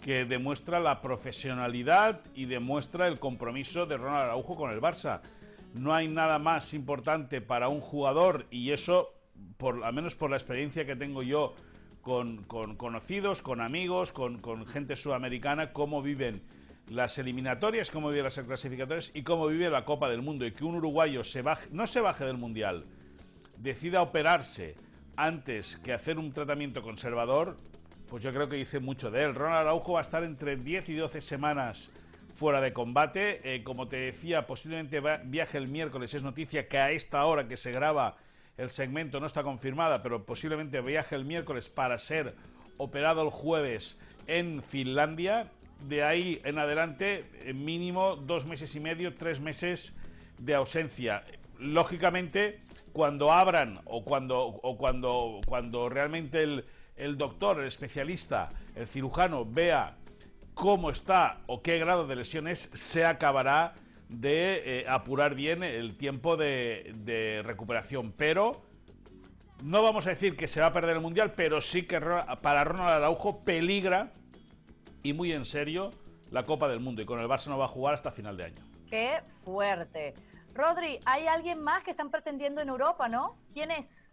que 0.01 0.25
demuestra 0.25 0.79
la 0.79 1.01
profesionalidad 1.01 2.21
y 2.33 2.45
demuestra 2.45 3.07
el 3.07 3.19
compromiso 3.19 3.85
de 3.85 3.97
Ronald 3.97 4.23
Araujo 4.23 4.55
con 4.55 4.71
el 4.71 4.81
Barça. 4.81 5.21
No 5.75 5.93
hay 5.93 6.07
nada 6.07 6.39
más 6.39 6.73
importante 6.73 7.39
para 7.39 7.69
un 7.69 7.79
jugador, 7.79 8.47
y 8.49 8.71
eso, 8.71 9.13
por, 9.57 9.83
al 9.83 9.93
menos 9.93 10.15
por 10.15 10.31
la 10.31 10.37
experiencia 10.37 10.85
que 10.85 10.95
tengo 10.95 11.21
yo 11.23 11.53
con, 12.01 12.43
conocidos, 12.43 13.41
con 13.41 13.61
amigos, 13.61 14.11
con, 14.11 14.65
gente 14.65 14.95
sudamericana, 14.95 15.71
cómo 15.71 16.01
viven 16.01 16.41
las 16.89 17.17
eliminatorias, 17.19 17.91
cómo 17.91 18.09
vive 18.09 18.23
las 18.23 18.39
clasificatorias 18.39 19.11
y 19.15 19.21
cómo 19.21 19.47
vive 19.47 19.69
la 19.69 19.85
Copa 19.85 20.09
del 20.09 20.23
Mundo. 20.23 20.45
Y 20.45 20.51
que 20.51 20.65
un 20.65 20.75
uruguayo 20.75 21.21
no 21.71 21.87
se 21.87 22.01
baje 22.01 22.25
del 22.25 22.37
Mundial, 22.37 22.85
decida 23.57 24.01
operarse 24.01 24.75
antes 25.25 25.77
que 25.77 25.93
hacer 25.93 26.17
un 26.17 26.33
tratamiento 26.33 26.81
conservador, 26.81 27.55
pues 28.09 28.23
yo 28.23 28.33
creo 28.33 28.49
que 28.49 28.55
dice 28.55 28.79
mucho 28.79 29.11
de 29.11 29.23
él. 29.23 29.35
Ronald 29.35 29.61
Araujo 29.61 29.93
va 29.93 29.99
a 29.99 30.03
estar 30.03 30.23
entre 30.23 30.55
10 30.55 30.89
y 30.89 30.95
12 30.95 31.21
semanas 31.21 31.91
fuera 32.33 32.59
de 32.59 32.73
combate. 32.73 33.39
Eh, 33.43 33.63
como 33.63 33.87
te 33.87 33.97
decía, 33.97 34.47
posiblemente 34.47 34.99
viaje 35.25 35.59
el 35.59 35.67
miércoles. 35.67 36.13
Es 36.15 36.23
noticia 36.23 36.67
que 36.67 36.79
a 36.79 36.89
esta 36.89 37.23
hora 37.25 37.47
que 37.47 37.55
se 37.55 37.71
graba 37.71 38.17
el 38.57 38.71
segmento 38.71 39.19
no 39.19 39.27
está 39.27 39.43
confirmada, 39.43 40.01
pero 40.01 40.25
posiblemente 40.25 40.81
viaje 40.81 41.15
el 41.15 41.23
miércoles 41.23 41.69
para 41.69 41.99
ser 41.99 42.35
operado 42.77 43.21
el 43.21 43.29
jueves 43.29 43.99
en 44.25 44.63
Finlandia 44.63 45.51
de 45.87 46.03
ahí 46.03 46.41
en 46.43 46.57
adelante, 46.57 47.25
mínimo 47.53 48.15
dos 48.15 48.45
meses 48.45 48.75
y 48.75 48.79
medio, 48.79 49.15
tres 49.15 49.39
meses 49.39 49.95
de 50.39 50.55
ausencia. 50.55 51.23
Lógicamente, 51.59 52.59
cuando 52.93 53.31
abran 53.31 53.81
o 53.85 54.03
cuando, 54.03 54.45
o 54.45 54.77
cuando, 54.77 55.39
cuando 55.47 55.89
realmente 55.89 56.43
el, 56.43 56.65
el 56.95 57.17
doctor, 57.17 57.59
el 57.59 57.67
especialista, 57.67 58.49
el 58.75 58.87
cirujano 58.87 59.45
vea 59.45 59.95
cómo 60.53 60.89
está 60.89 61.39
o 61.47 61.61
qué 61.61 61.79
grado 61.79 62.07
de 62.07 62.15
lesiones, 62.15 62.69
se 62.73 63.05
acabará 63.05 63.73
de 64.09 64.81
eh, 64.81 64.85
apurar 64.87 65.35
bien 65.35 65.63
el 65.63 65.95
tiempo 65.97 66.35
de, 66.35 66.93
de, 66.97 67.41
recuperación. 67.43 68.11
Pero 68.11 68.61
no 69.63 69.81
vamos 69.81 70.05
a 70.05 70.09
decir 70.09 70.35
que 70.35 70.47
se 70.47 70.59
va 70.59 70.67
a 70.67 70.73
perder 70.73 70.97
el 70.97 71.01
Mundial, 71.01 71.33
pero 71.35 71.61
sí 71.61 71.83
que 71.83 71.99
para 71.99 72.63
Ronald 72.63 72.89
Araujo 72.89 73.43
peligra 73.43 74.11
y 75.01 75.13
muy 75.13 75.31
en 75.31 75.45
serio 75.45 75.91
la 76.29 76.45
Copa 76.45 76.67
del 76.67 76.79
Mundo 76.79 77.01
y 77.01 77.05
con 77.05 77.19
el 77.19 77.27
Barça 77.27 77.47
no 77.47 77.57
va 77.57 77.65
a 77.65 77.69
jugar 77.69 77.93
hasta 77.93 78.11
final 78.11 78.37
de 78.37 78.45
año. 78.45 78.63
Qué 78.89 79.21
fuerte. 79.43 80.13
Rodri, 80.53 80.99
hay 81.05 81.27
alguien 81.27 81.61
más 81.61 81.83
que 81.83 81.91
están 81.91 82.11
pretendiendo 82.11 82.61
en 82.61 82.69
Europa, 82.69 83.07
¿no? 83.07 83.37
¿Quién 83.53 83.71
es? 83.71 84.10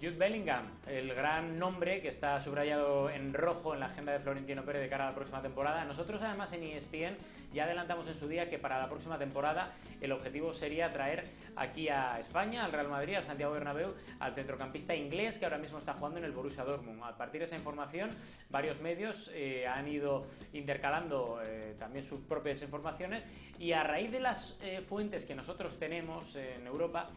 Jude 0.00 0.18
Bellingham, 0.18 0.62
el 0.86 1.14
gran 1.14 1.58
nombre 1.58 2.02
que 2.02 2.08
está 2.08 2.38
subrayado 2.38 3.08
en 3.08 3.32
rojo 3.32 3.72
en 3.72 3.80
la 3.80 3.86
agenda 3.86 4.12
de 4.12 4.18
Florentino 4.18 4.62
Pérez 4.62 4.82
de 4.82 4.88
cara 4.90 5.06
a 5.06 5.10
la 5.10 5.14
próxima 5.14 5.40
temporada. 5.40 5.84
Nosotros 5.86 6.20
además 6.20 6.52
en 6.52 6.64
ESPN 6.64 7.16
ya 7.54 7.64
adelantamos 7.64 8.06
en 8.08 8.14
su 8.14 8.28
día 8.28 8.50
que 8.50 8.58
para 8.58 8.78
la 8.78 8.88
próxima 8.88 9.18
temporada 9.18 9.72
el 10.02 10.12
objetivo 10.12 10.52
sería 10.52 10.90
traer 10.90 11.24
aquí 11.56 11.88
a 11.88 12.18
España, 12.18 12.66
al 12.66 12.72
Real 12.72 12.88
Madrid, 12.88 13.14
al 13.14 13.24
Santiago 13.24 13.54
Bernabéu, 13.54 13.94
al 14.20 14.34
centrocampista 14.34 14.94
inglés 14.94 15.38
que 15.38 15.46
ahora 15.46 15.56
mismo 15.56 15.78
está 15.78 15.94
jugando 15.94 16.18
en 16.18 16.24
el 16.26 16.32
Borussia 16.32 16.64
Dortmund. 16.64 17.02
A 17.02 17.16
partir 17.16 17.40
de 17.40 17.46
esa 17.46 17.56
información, 17.56 18.10
varios 18.50 18.78
medios 18.80 19.30
eh, 19.34 19.66
han 19.66 19.88
ido 19.88 20.26
intercalando 20.52 21.40
eh, 21.42 21.74
también 21.78 22.04
sus 22.04 22.20
propias 22.20 22.60
informaciones 22.60 23.24
y 23.58 23.72
a 23.72 23.82
raíz 23.82 24.12
de 24.12 24.20
las 24.20 24.58
eh, 24.62 24.82
fuentes 24.82 25.24
que 25.24 25.34
nosotros 25.34 25.78
tenemos 25.78 26.36
en 26.36 26.66
Europa, 26.66 27.08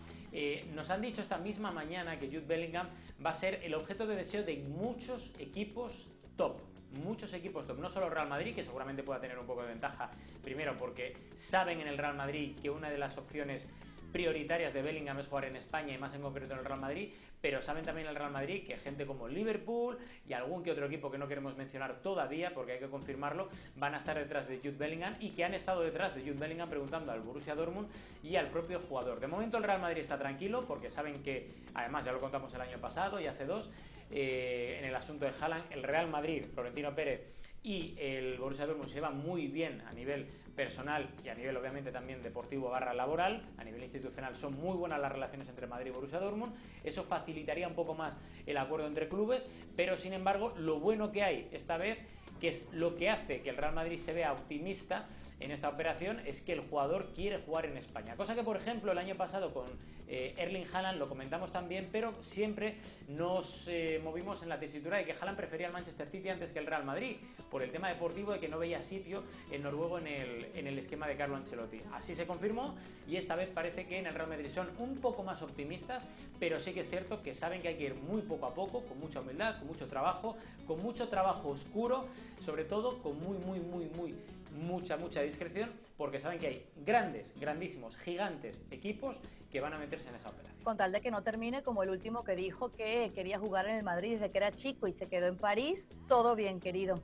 nos 0.76 0.92
han 0.92 1.02
dicho 1.02 1.24
esta 1.24 1.39
misma 1.39 1.72
mañana 1.72 2.20
que 2.20 2.28
Jude 2.28 2.46
Bellingham 2.46 2.79
va 3.24 3.32
a 3.32 3.34
ser 3.34 3.62
el 3.63 3.74
objeto 3.74 4.08
de 4.08 4.15
deseo 4.15 4.44
de 4.44 4.58
muchos 4.58 5.34
equipos 5.39 6.08
top 6.38 6.62
muchos 6.92 7.34
equipos 7.34 7.68
top, 7.68 7.80
no 7.80 7.89
solo 7.89 8.10
Real 8.10 8.28
Madrid, 8.28 8.56
que 8.56 8.63
seguramente 8.63 9.04
pueda 9.04 9.20
tener 9.20 9.38
un 9.38 9.46
poco 9.46 9.62
de 9.62 9.68
ventaja, 9.68 10.10
primero 10.44 10.78
porque 10.78 11.15
saben 11.36 11.82
en 11.82 11.88
el 11.88 11.98
Real 11.98 12.15
Madrid 12.15 12.56
que 12.62 12.70
una 12.70 12.89
de 12.89 12.98
las 12.98 13.18
opciones 13.18 13.70
prioritarias 14.12 14.74
de 14.74 14.82
Bellingham 14.82 15.19
es 15.19 15.28
jugar 15.28 15.45
en 15.45 15.56
España 15.56 15.93
y 15.93 15.98
más 15.98 16.13
en 16.13 16.22
concreto 16.22 16.54
en 16.54 16.60
el 16.60 16.65
Real 16.65 16.80
Madrid, 16.80 17.10
pero 17.41 17.62
saben 17.62 17.84
también 17.84 18.08
el 18.08 18.15
Real 18.15 18.32
Madrid 18.32 18.63
que 18.65 18.78
gente 18.78 19.06
como 19.06 19.28
Liverpool 19.28 19.98
y 20.28 20.34
algún 20.34 20.63
que 20.63 20.72
otro 20.72 20.86
equipo 20.86 21.12
que 21.12 21.17
no 21.17 21.28
queremos 21.28 21.56
mencionar 21.56 22.02
todavía 22.02 22.54
porque 22.54 22.74
hay 22.74 22.80
que 22.80 22.89
confirmarlo, 22.89 23.50
van 23.76 23.93
a 23.93 23.98
estar 23.98 24.17
detrás 24.17 24.48
de 24.48 24.58
Jude 24.58 24.78
Bellingham 24.78 25.15
y 25.19 25.30
que 25.32 25.43
han 25.43 25.54
estado 25.54 25.82
detrás 25.82 26.15
de 26.15 26.22
Jude 26.22 26.34
Bellingham 26.34 26.69
preguntando 26.69 27.12
al 27.12 27.22
Borussia 27.22 27.56
Dortmund 27.56 27.88
y 28.24 28.36
al 28.36 28.48
propio 28.48 28.80
jugador. 28.80 29.19
De 29.19 29.28
momento 29.28 29.58
el 29.58 29.63
Real 29.63 29.82
Madrid 29.82 30.02
está 30.02 30.17
tranquilo 30.17 30.65
porque 30.67 30.89
saben 30.89 31.24
que, 31.24 31.50
además 31.74 32.06
ya 32.06 32.12
lo 32.12 32.19
contamos 32.19 32.54
el 32.54 32.62
año 32.62 32.78
pasado 32.80 33.19
y 33.19 33.28
hace 33.28 33.45
dos, 33.45 33.72
eh, 34.12 34.78
en 34.80 34.86
el 34.86 34.95
asunto 34.95 35.26
de 35.26 35.32
Haaland, 35.39 35.72
el 35.72 35.84
Real 35.84 36.10
Madrid, 36.10 36.45
Florentino 36.54 36.95
Pérez 36.95 37.22
y 37.63 37.93
el 37.98 38.38
Borussia 38.38 38.65
Dortmund 38.65 38.89
se 38.89 38.95
llevan 38.95 39.17
muy 39.17 39.48
bien 39.48 39.82
a 39.82 39.93
nivel 39.93 40.28
personal 40.60 41.10
y 41.24 41.30
a 41.30 41.36
nivel 41.36 41.56
obviamente 41.56 41.89
también 41.89 42.22
deportivo 42.22 42.69
barra 42.69 42.93
laboral, 42.93 43.41
a 43.58 43.63
nivel 43.63 43.82
institucional 43.82 44.36
son 44.36 44.60
muy 44.60 44.76
buenas 44.76 45.00
las 45.00 45.10
relaciones 45.10 45.48
entre 45.48 45.67
Madrid 45.67 45.88
y 45.88 45.93
Borussia 45.93 46.19
Dortmund, 46.19 46.54
eso 46.84 47.06
facilitaría 47.06 47.65
un 47.65 47.76
poco 47.76 47.95
más 47.95 48.17
el 48.45 48.58
acuerdo 48.58 48.86
entre 48.86 49.08
clubes, 49.08 49.50
pero 49.78 49.95
sin 49.95 50.12
embargo 50.12 50.54
lo 50.58 50.82
bueno 50.82 51.13
que 51.13 51.24
hay 51.24 51.48
esta 51.54 51.78
vez, 51.78 51.98
que 52.41 52.50
es 52.50 52.67
lo 52.74 52.98
que 52.98 53.10
hace 53.10 53.41
que 53.41 53.52
el 53.52 53.56
Real 53.56 53.74
Madrid 53.74 53.95
se 53.95 54.12
vea 54.12 54.34
optimista, 54.34 55.08
en 55.39 55.52
esta 55.52 55.69
operación 55.69 56.19
es 56.25 56.41
que 56.41 56.54
el 56.54 56.62
jugador 56.62 57.13
quiere 57.13 57.39
jugar 57.39 57.65
en 57.65 57.78
España. 57.78 58.15
Cosa 58.15 58.36
que, 58.36 58.43
por 58.43 58.58
ejemplo, 58.58 58.91
el 58.91 58.97
año 58.97 59.15
pasado 59.15 59.54
con 59.54 59.67
eh, 60.08 60.34
Erling 60.38 60.65
Haaland 60.73 60.99
lo 60.99 61.08
comentamos 61.08 61.52
también, 61.52 61.89
pero 61.91 62.13
siempre 62.21 62.78
nos 63.08 63.67
eh, 63.67 64.02
movimos 64.04 64.43
en 64.43 64.49
la 64.49 64.60
tesitura 64.60 64.97
de 64.97 65.06
que 65.06 65.13
Haaland 65.13 65.38
prefería 65.38 65.67
el 65.67 65.73
Manchester 65.73 66.10
City 66.10 66.30
antes 66.30 66.52
que 66.52 66.60
el 66.60 66.65
Real 66.65 66.84
Madrid, 66.84 67.17
por 67.49 67.62
el 67.62 67.71
tema 67.71 67.89
deportivo 67.89 68.32
de 68.32 68.39
que 68.39 68.47
no 68.47 68.60
veía 68.60 68.82
sitio 68.82 69.23
en 69.52 69.63
Noruego 69.63 69.99
en 69.99 70.08
el, 70.08 70.45
en 70.56 70.67
el 70.67 70.78
esquema 70.78 71.08
de 71.08 71.15
Carlo 71.15 71.36
Ancelotti. 71.36 71.82
Así 71.93 72.15
se 72.15 72.25
confirmó 72.25 72.75
y 73.08 73.15
esta 73.15 73.36
vez 73.36 73.49
parece 73.49 73.86
que 73.86 73.99
en 73.99 74.08
el 74.08 74.13
Real 74.13 74.30
Madrid 74.30 74.49
son 74.49 74.69
un 74.80 74.97
poco 74.97 75.23
más 75.23 75.41
optimistas, 75.41 76.08
pero 76.39 76.60
sí 76.60 76.73
que 76.73 76.82
es 76.82 76.89
cierto 76.89 77.21
que 77.21 77.34
saben 77.34 77.62
que 77.62 77.69
hay 77.69 77.75
que 77.75 77.86
ir 77.86 77.95
muy 77.95 78.21
poco 78.21 78.45
a 78.45 78.54
poco, 78.54 78.82
con 78.84 78.99
mucha 78.99 79.21
humildad, 79.21 79.58
con 79.60 79.67
mucho 79.67 79.88
trabajo, 79.88 80.36
con 80.67 80.82
mucho 80.82 81.08
trabajo 81.08 81.49
oscuro, 81.49 82.06
sobre 82.39 82.65
todo 82.65 83.02
con 83.02 83.19
muy, 83.19 83.38
muy, 83.38 83.60
muy, 83.60 83.86
muy 83.86 84.15
mucha, 84.52 84.98
mucha 84.98 85.22
discreción, 85.22 85.72
porque 85.98 86.20
saben 86.20 86.40
que 86.40 86.48
hay 86.48 86.70
grandes, 86.86 87.34
grandísimos, 87.40 87.96
gigantes 87.98 88.64
equipos 88.72 89.22
que 89.52 89.62
van 89.62 89.74
a 89.74 89.78
meterse 89.78 90.10
en 90.10 90.16
esa 90.16 90.30
operación. 90.30 90.64
Con 90.64 90.78
tal 90.78 90.92
de 90.92 91.02
que 91.02 91.12
no 91.12 91.24
termine 91.24 91.64
como 91.64 91.84
el 91.84 91.90
último 91.90 92.24
que 92.24 92.36
dijo 92.36 92.72
que 92.72 93.12
quería 93.14 93.40
jugar 93.40 93.68
en 93.68 93.76
el 93.76 93.84
Madrid 93.84 94.14
desde 94.14 94.32
que 94.32 94.38
era 94.38 94.52
chico 94.52 94.88
y 94.88 94.94
se 94.94 95.08
quedó 95.08 95.28
en 95.28 95.38
París, 95.38 95.90
todo 96.08 96.36
bien, 96.36 96.60
querido. 96.60 97.02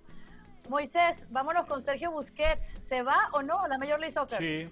Moisés, 0.70 1.28
vámonos 1.30 1.68
con 1.68 1.82
Sergio 1.82 2.12
Busquets. 2.12 2.78
¿Se 2.82 3.04
va 3.04 3.30
o 3.34 3.42
no 3.42 3.64
a 3.64 3.68
la 3.68 3.78
Major 3.78 4.00
League 4.00 4.12
Soccer? 4.12 4.40
Sí. 4.40 4.70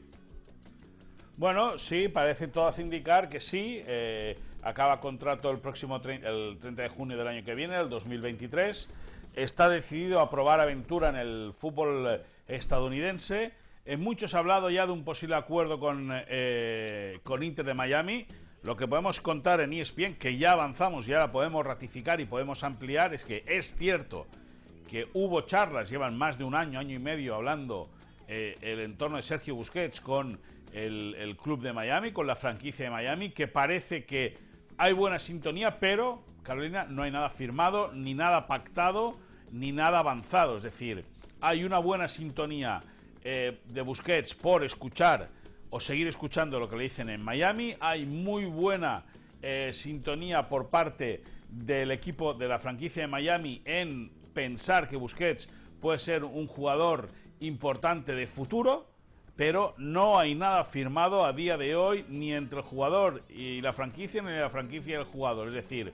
Bueno, 1.37 1.77
sí, 1.77 2.07
parece 2.07 2.47
todo 2.47 2.67
hace 2.67 2.81
indicar 2.81 3.29
que 3.29 3.39
sí. 3.39 3.83
Eh, 3.85 4.37
acaba 4.63 4.99
contrato 4.99 5.51
el 5.51 5.59
próximo 5.59 5.97
el 5.97 6.57
30 6.59 6.81
de 6.81 6.89
junio 6.89 7.17
del 7.17 7.27
año 7.27 7.43
que 7.43 7.53
viene, 7.53 7.75
el 7.75 7.89
2023 7.89 8.89
está 9.35 9.69
decidido 9.69 10.19
a 10.19 10.29
probar 10.29 10.59
aventura 10.59 11.09
en 11.09 11.15
el 11.15 11.53
fútbol 11.57 12.21
estadounidense. 12.47 13.53
En 13.85 14.01
muchos 14.01 14.33
ha 14.33 14.39
hablado 14.39 14.69
ya 14.69 14.85
de 14.85 14.91
un 14.91 15.03
posible 15.03 15.35
acuerdo 15.35 15.79
con, 15.79 16.09
eh, 16.11 17.19
con 17.23 17.43
Inter 17.43 17.65
de 17.65 17.73
Miami. 17.73 18.25
Lo 18.61 18.77
que 18.77 18.87
podemos 18.87 19.19
contar 19.19 19.59
en 19.59 19.73
ESPN, 19.73 20.15
que 20.15 20.37
ya 20.37 20.53
avanzamos 20.53 21.07
y 21.07 21.13
ahora 21.13 21.31
podemos 21.31 21.65
ratificar 21.65 22.21
y 22.21 22.25
podemos 22.25 22.63
ampliar, 22.63 23.13
es 23.13 23.25
que 23.25 23.43
es 23.45 23.75
cierto 23.75 24.25
que 24.89 25.07
hubo 25.13 25.41
charlas, 25.41 25.89
llevan 25.89 26.17
más 26.17 26.37
de 26.37 26.45
un 26.45 26.55
año, 26.55 26.79
año 26.79 26.95
y 26.95 26.99
medio 26.99 27.35
hablando 27.35 27.89
eh, 28.27 28.57
el 28.61 28.79
entorno 28.79 29.17
de 29.17 29.23
Sergio 29.23 29.55
Busquets 29.55 29.99
con 29.99 30.39
el 30.71 31.37
club 31.39 31.61
de 31.61 31.71
Miami, 31.71 32.13
con 32.13 32.25
la 32.25 32.35
franquicia 32.35 32.85
de 32.85 32.91
Miami, 32.91 33.29
que 33.29 33.47
parece 33.47 34.05
que 34.05 34.35
hay 34.77 34.93
buena 34.93 35.19
sintonía, 35.19 35.79
pero, 35.79 36.23
Carolina, 36.41 36.85
no 36.85 37.03
hay 37.03 37.11
nada 37.11 37.29
firmado, 37.29 37.91
ni 37.93 38.13
nada 38.13 38.47
pactado, 38.47 39.17
ni 39.51 39.71
nada 39.71 39.99
avanzado. 39.99 40.57
Es 40.57 40.63
decir, 40.63 41.05
hay 41.43 41.65
una 41.65 41.79
buena 41.79 42.07
sintonía 42.07 42.81
eh, 43.21 43.59
de 43.65 43.81
Busquets 43.81 44.33
por 44.33 44.63
escuchar 44.63 45.27
o 45.71 45.79
seguir 45.81 46.07
escuchando 46.07 46.57
lo 46.57 46.69
que 46.69 46.77
le 46.77 46.83
dicen 46.83 47.09
en 47.09 47.21
Miami. 47.21 47.75
Hay 47.81 48.05
muy 48.05 48.45
buena 48.45 49.03
eh, 49.41 49.71
sintonía 49.73 50.47
por 50.47 50.69
parte 50.69 51.21
del 51.49 51.91
equipo 51.91 52.33
de 52.33 52.47
la 52.47 52.59
franquicia 52.59 53.01
de 53.01 53.07
Miami 53.09 53.61
en 53.65 54.09
pensar 54.33 54.87
que 54.87 54.95
Busquets 54.95 55.49
puede 55.81 55.99
ser 55.99 56.23
un 56.23 56.47
jugador 56.47 57.09
importante 57.41 58.15
de 58.15 58.25
futuro, 58.25 58.87
pero 59.35 59.75
no 59.77 60.17
hay 60.17 60.35
nada 60.35 60.63
firmado 60.63 61.25
a 61.25 61.33
día 61.33 61.57
de 61.57 61.75
hoy 61.75 62.05
ni 62.07 62.31
entre 62.31 62.59
el 62.59 62.63
jugador 62.63 63.21
y 63.27 63.59
la 63.59 63.73
franquicia 63.73 64.21
ni 64.21 64.31
la 64.31 64.49
franquicia 64.49 64.91
y 64.91 64.99
el 64.99 65.03
jugador. 65.03 65.49
Es 65.49 65.55
decir, 65.55 65.93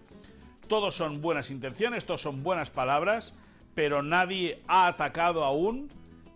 todos 0.67 0.93
son 0.93 1.21
buenas 1.21 1.49
intenciones, 1.49 2.05
todos 2.05 2.21
son 2.21 2.43
buenas 2.43 2.69
palabras, 2.69 3.33
pero 3.75 4.01
nadie 4.01 4.61
ha 4.67 4.87
atacado 4.87 5.43
aún 5.43 5.89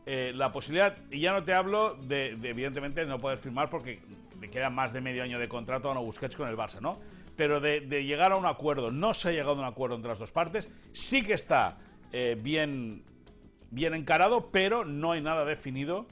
eh, 0.05 0.33
la 0.35 0.51
posibilidad, 0.51 0.97
y 1.11 1.21
ya 1.21 1.31
no 1.31 1.43
te 1.43 1.53
hablo 1.53 1.95
de, 1.95 2.31
evidentemente 2.43 3.01
de 3.01 3.07
no 3.07 3.19
poder 3.19 3.37
firmar 3.37 3.69
porque 3.69 4.01
le 4.41 4.49
queda 4.49 4.69
más 4.69 4.91
de 4.91 4.99
medio 4.99 5.23
año 5.23 5.39
de 5.39 5.47
contrato 5.47 5.89
a 5.89 5.93
no 5.93 6.03
Busquets 6.03 6.35
con 6.35 6.49
el 6.49 6.57
Barça, 6.57 6.81
¿no? 6.81 6.99
Pero 7.37 7.61
de, 7.61 7.79
llegar 8.03 8.33
a 8.33 8.35
un 8.35 8.45
acuerdo, 8.45 8.91
no 8.91 9.13
se 9.13 9.29
ha 9.29 9.31
llegado 9.31 9.51
a 9.51 9.59
un 9.59 9.63
acuerdo 9.63 9.95
entre 9.95 10.09
las 10.09 10.19
dos 10.19 10.31
partes, 10.31 10.69
sí 10.91 11.23
que 11.23 11.33
está 11.33 11.77
eh, 12.11 12.37
bien, 12.39 13.03
bien 13.71 13.93
encarado, 13.93 14.51
pero 14.51 14.83
no 14.83 15.13
hay 15.13 15.21
nada 15.21 15.45
definido 15.45 16.05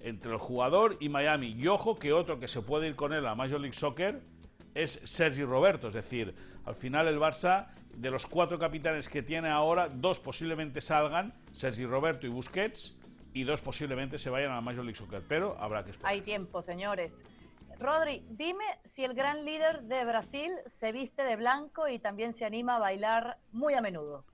entre 0.00 0.32
el 0.32 0.38
jugador 0.38 0.96
y 1.00 1.10
Miami. 1.10 1.48
Y 1.48 1.68
ojo 1.68 1.96
que 1.96 2.12
otro 2.12 2.40
que 2.40 2.48
se 2.48 2.62
puede 2.62 2.88
ir 2.88 2.96
con 2.96 3.12
él 3.12 3.26
a 3.26 3.34
Major 3.34 3.60
League 3.60 3.76
Soccer 3.76 4.20
es 4.74 5.00
Sergi 5.04 5.44
Roberto, 5.44 5.88
es 5.88 5.94
decir, 5.94 6.34
al 6.64 6.74
final 6.74 7.08
el 7.08 7.18
Barça, 7.18 7.68
de 7.96 8.10
los 8.10 8.26
cuatro 8.26 8.58
capitanes 8.58 9.08
que 9.08 9.22
tiene 9.22 9.48
ahora, 9.48 9.88
dos 9.88 10.18
posiblemente 10.18 10.80
salgan, 10.80 11.32
Sergi 11.52 11.86
Roberto 11.86 12.26
y 12.26 12.30
Busquets, 12.30 12.94
y 13.32 13.44
dos 13.44 13.60
posiblemente 13.60 14.18
se 14.18 14.30
vayan 14.30 14.52
a 14.52 14.56
la 14.56 14.60
Major 14.60 14.84
League 14.84 14.98
Soccer, 14.98 15.22
pero 15.28 15.56
habrá 15.58 15.84
que 15.84 15.90
esperar. 15.90 16.12
Hay 16.12 16.20
tiempo, 16.20 16.62
señores. 16.62 17.24
Rodri, 17.78 18.24
dime 18.30 18.64
si 18.84 19.04
el 19.04 19.14
gran 19.14 19.44
líder 19.44 19.82
de 19.82 20.04
Brasil 20.04 20.50
se 20.66 20.92
viste 20.92 21.22
de 21.22 21.36
blanco 21.36 21.88
y 21.88 21.98
también 21.98 22.32
se 22.32 22.44
anima 22.44 22.76
a 22.76 22.78
bailar 22.78 23.38
muy 23.50 23.74
a 23.74 23.80
menudo. 23.80 24.24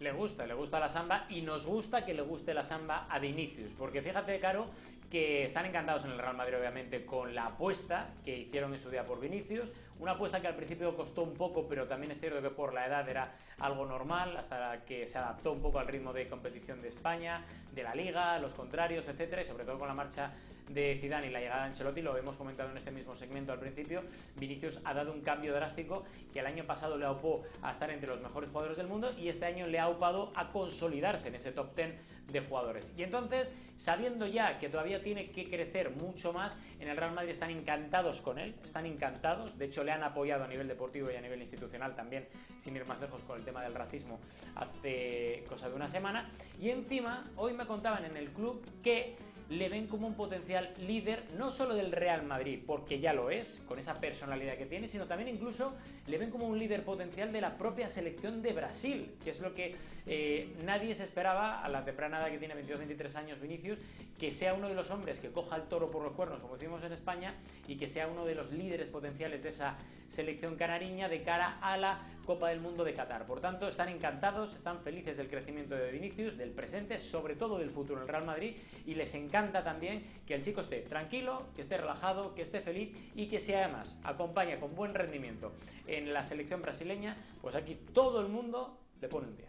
Le 0.00 0.10
gusta, 0.10 0.44
le 0.44 0.54
gusta 0.54 0.80
la 0.80 0.88
samba 0.88 1.26
y 1.30 1.42
nos 1.42 1.64
gusta 1.64 2.04
que 2.04 2.14
le 2.14 2.22
guste 2.22 2.52
la 2.52 2.64
samba 2.64 3.06
a 3.08 3.20
Vinicius, 3.20 3.72
porque 3.74 4.02
fíjate, 4.02 4.38
Caro, 4.40 4.66
que 5.14 5.44
están 5.44 5.64
encantados 5.64 6.04
en 6.04 6.10
el 6.10 6.18
Real 6.18 6.36
Madrid, 6.36 6.56
obviamente, 6.58 7.06
con 7.06 7.36
la 7.36 7.46
apuesta 7.46 8.08
que 8.24 8.36
hicieron 8.36 8.74
en 8.74 8.80
su 8.80 8.90
día 8.90 9.06
por 9.06 9.20
Vinicius, 9.20 9.70
una 10.00 10.10
apuesta 10.10 10.40
que 10.40 10.48
al 10.48 10.56
principio 10.56 10.96
costó 10.96 11.22
un 11.22 11.34
poco, 11.34 11.68
pero 11.68 11.86
también 11.86 12.10
es 12.10 12.18
cierto 12.18 12.42
que 12.42 12.50
por 12.50 12.74
la 12.74 12.84
edad 12.88 13.08
era 13.08 13.32
algo 13.60 13.86
normal, 13.86 14.36
hasta 14.36 14.84
que 14.84 15.06
se 15.06 15.16
adaptó 15.16 15.52
un 15.52 15.62
poco 15.62 15.78
al 15.78 15.86
ritmo 15.86 16.12
de 16.12 16.26
competición 16.26 16.82
de 16.82 16.88
España, 16.88 17.44
de 17.72 17.84
la 17.84 17.94
Liga, 17.94 18.40
los 18.40 18.54
contrarios, 18.54 19.06
etcétera, 19.06 19.42
y 19.42 19.44
sobre 19.44 19.64
todo 19.64 19.78
con 19.78 19.86
la 19.86 19.94
marcha 19.94 20.32
de 20.68 20.98
Zidane 21.00 21.28
y 21.28 21.30
la 21.30 21.38
llegada 21.38 21.60
de 21.60 21.66
Ancelotti, 21.68 22.02
lo 22.02 22.16
hemos 22.16 22.36
comentado 22.36 22.70
en 22.70 22.76
este 22.76 22.90
mismo 22.90 23.14
segmento 23.14 23.52
al 23.52 23.60
principio, 23.60 24.02
Vinicius 24.34 24.80
ha 24.84 24.94
dado 24.94 25.12
un 25.12 25.20
cambio 25.20 25.54
drástico 25.54 26.02
que 26.32 26.40
el 26.40 26.46
año 26.46 26.64
pasado 26.64 26.96
le 26.96 27.04
aupó 27.04 27.42
a 27.62 27.70
estar 27.70 27.88
entre 27.90 28.08
los 28.08 28.20
mejores 28.20 28.50
jugadores 28.50 28.78
del 28.78 28.88
mundo 28.88 29.12
y 29.16 29.28
este 29.28 29.44
año 29.44 29.68
le 29.68 29.78
ha 29.78 29.84
aupado 29.84 30.32
a 30.34 30.50
consolidarse 30.50 31.28
en 31.28 31.36
ese 31.36 31.52
top 31.52 31.76
10 31.76 31.94
de 32.26 32.40
jugadores. 32.40 32.92
Y 32.96 33.02
entonces, 33.02 33.54
sabiendo 33.76 34.26
ya 34.26 34.58
que 34.58 34.68
todavía 34.68 35.02
tiene 35.02 35.30
que 35.30 35.44
crecer 35.48 35.90
mucho 35.90 36.32
más, 36.32 36.56
en 36.80 36.88
el 36.88 36.96
Real 36.96 37.12
Madrid 37.12 37.30
están 37.30 37.50
encantados 37.50 38.20
con 38.20 38.38
él, 38.38 38.54
están 38.62 38.86
encantados, 38.86 39.56
de 39.58 39.66
hecho 39.66 39.84
le 39.84 39.92
han 39.92 40.02
apoyado 40.02 40.44
a 40.44 40.48
nivel 40.48 40.68
deportivo 40.68 41.10
y 41.10 41.16
a 41.16 41.20
nivel 41.20 41.40
institucional 41.40 41.94
también, 41.94 42.26
sin 42.56 42.76
ir 42.76 42.86
más 42.86 43.00
lejos 43.00 43.22
con 43.22 43.38
el 43.38 43.44
tema 43.44 43.62
del 43.62 43.74
racismo 43.74 44.18
hace 44.56 45.44
cosa 45.48 45.68
de 45.68 45.74
una 45.74 45.88
semana, 45.88 46.30
y 46.60 46.70
encima 46.70 47.30
hoy 47.36 47.52
me 47.54 47.66
contaban 47.66 48.04
en 48.04 48.16
el 48.16 48.30
club 48.30 48.64
que 48.82 49.16
le 49.50 49.68
ven 49.68 49.86
como 49.86 50.06
un 50.06 50.14
potencial 50.14 50.72
líder 50.78 51.24
no 51.36 51.50
solo 51.50 51.74
del 51.74 51.92
Real 51.92 52.24
Madrid, 52.24 52.60
porque 52.66 52.98
ya 52.98 53.12
lo 53.12 53.30
es, 53.30 53.62
con 53.68 53.78
esa 53.78 54.00
personalidad 54.00 54.56
que 54.56 54.66
tiene, 54.66 54.88
sino 54.88 55.06
también 55.06 55.28
incluso 55.28 55.74
le 56.06 56.18
ven 56.18 56.30
como 56.30 56.46
un 56.46 56.58
líder 56.58 56.84
potencial 56.84 57.32
de 57.32 57.40
la 57.40 57.56
propia 57.58 57.88
selección 57.88 58.42
de 58.42 58.52
Brasil, 58.52 59.10
que 59.22 59.30
es 59.30 59.40
lo 59.40 59.54
que 59.54 59.74
eh, 60.06 60.48
nadie 60.64 60.94
se 60.94 61.04
esperaba 61.04 61.62
a 61.62 61.68
la 61.68 61.84
temprana 61.84 62.20
edad 62.20 62.30
que 62.30 62.38
tiene 62.38 62.54
22-23 62.54 63.16
años 63.16 63.40
Vinicius, 63.40 63.78
que 64.18 64.30
sea 64.30 64.54
uno 64.54 64.68
de 64.68 64.74
los 64.74 64.90
hombres 64.90 65.18
que 65.18 65.30
coja 65.30 65.56
el 65.56 65.62
toro 65.64 65.90
por 65.90 66.02
los 66.02 66.12
cuernos, 66.12 66.40
como 66.40 66.54
decimos 66.54 66.82
en 66.84 66.92
España, 66.92 67.34
y 67.68 67.76
que 67.76 67.88
sea 67.88 68.06
uno 68.06 68.24
de 68.24 68.34
los 68.34 68.52
líderes 68.52 68.86
potenciales 68.86 69.42
de 69.42 69.48
esa 69.50 69.76
selección 70.06 70.56
canariña 70.56 71.08
de 71.08 71.22
cara 71.22 71.58
a 71.60 71.76
la 71.76 72.02
Copa 72.24 72.48
del 72.48 72.60
Mundo 72.60 72.84
de 72.84 72.94
Qatar. 72.94 73.26
Por 73.26 73.40
tanto, 73.40 73.68
están 73.68 73.88
encantados, 73.88 74.54
están 74.54 74.80
felices 74.80 75.16
del 75.16 75.28
crecimiento 75.28 75.74
de 75.74 75.90
Vinicius, 75.90 76.38
del 76.38 76.50
presente, 76.50 76.98
sobre 76.98 77.34
todo 77.34 77.58
del 77.58 77.70
futuro 77.70 77.98
en 77.98 78.02
el 78.02 78.08
Real 78.08 78.24
Madrid, 78.24 78.56
y 78.86 78.94
les 78.94 79.14
encanta 79.14 79.33
también 79.42 80.04
que 80.26 80.34
el 80.34 80.42
chico 80.42 80.60
esté 80.60 80.80
tranquilo, 80.82 81.42
que 81.56 81.62
esté 81.62 81.76
relajado, 81.76 82.34
que 82.34 82.42
esté 82.42 82.60
feliz 82.60 82.96
y 83.16 83.26
que 83.26 83.40
si 83.40 83.52
además 83.52 83.98
acompaña 84.04 84.60
con 84.60 84.74
buen 84.76 84.94
rendimiento 84.94 85.52
en 85.88 86.12
la 86.12 86.22
selección 86.22 86.62
brasileña, 86.62 87.16
pues 87.40 87.56
aquí 87.56 87.74
todo 87.92 88.20
el 88.20 88.28
mundo 88.28 88.78
le 89.00 89.08
pone 89.08 89.26
un 89.26 89.36
10. 89.36 89.48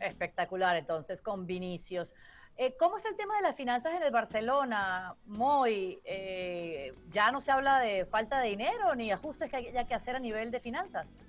Espectacular, 0.00 0.76
entonces, 0.76 1.22
con 1.22 1.46
Vinicius. 1.46 2.12
Eh, 2.56 2.74
¿Cómo 2.76 2.96
es 2.96 3.04
el 3.04 3.16
tema 3.16 3.36
de 3.36 3.42
las 3.42 3.54
finanzas 3.54 3.94
en 3.94 4.02
el 4.02 4.10
Barcelona, 4.10 5.14
Moy? 5.26 6.00
Eh, 6.04 6.92
¿Ya 7.10 7.30
no 7.30 7.40
se 7.40 7.52
habla 7.52 7.78
de 7.78 8.06
falta 8.06 8.40
de 8.40 8.48
dinero 8.48 8.94
ni 8.96 9.12
ajustes 9.12 9.48
que 9.48 9.56
haya 9.56 9.84
que 9.86 9.94
hacer 9.94 10.16
a 10.16 10.18
nivel 10.18 10.50
de 10.50 10.58
finanzas? 10.58 11.20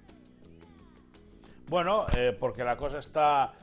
Bueno, 1.67 2.07
eh, 2.15 2.35
porque 2.37 2.63
la 2.63 2.75
cosa 2.75 2.99
está 2.99 3.53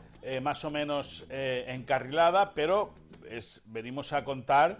más 0.42 0.64
o 0.64 0.70
menos 0.70 1.26
encarrilada, 1.30 2.52
pero 2.54 2.92
es, 3.28 3.62
venimos 3.66 4.12
a 4.12 4.24
contar 4.24 4.78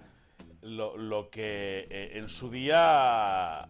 lo, 0.63 1.31
que 1.31 2.11
en 2.15 2.29
su 2.29 2.51
día 2.51 3.69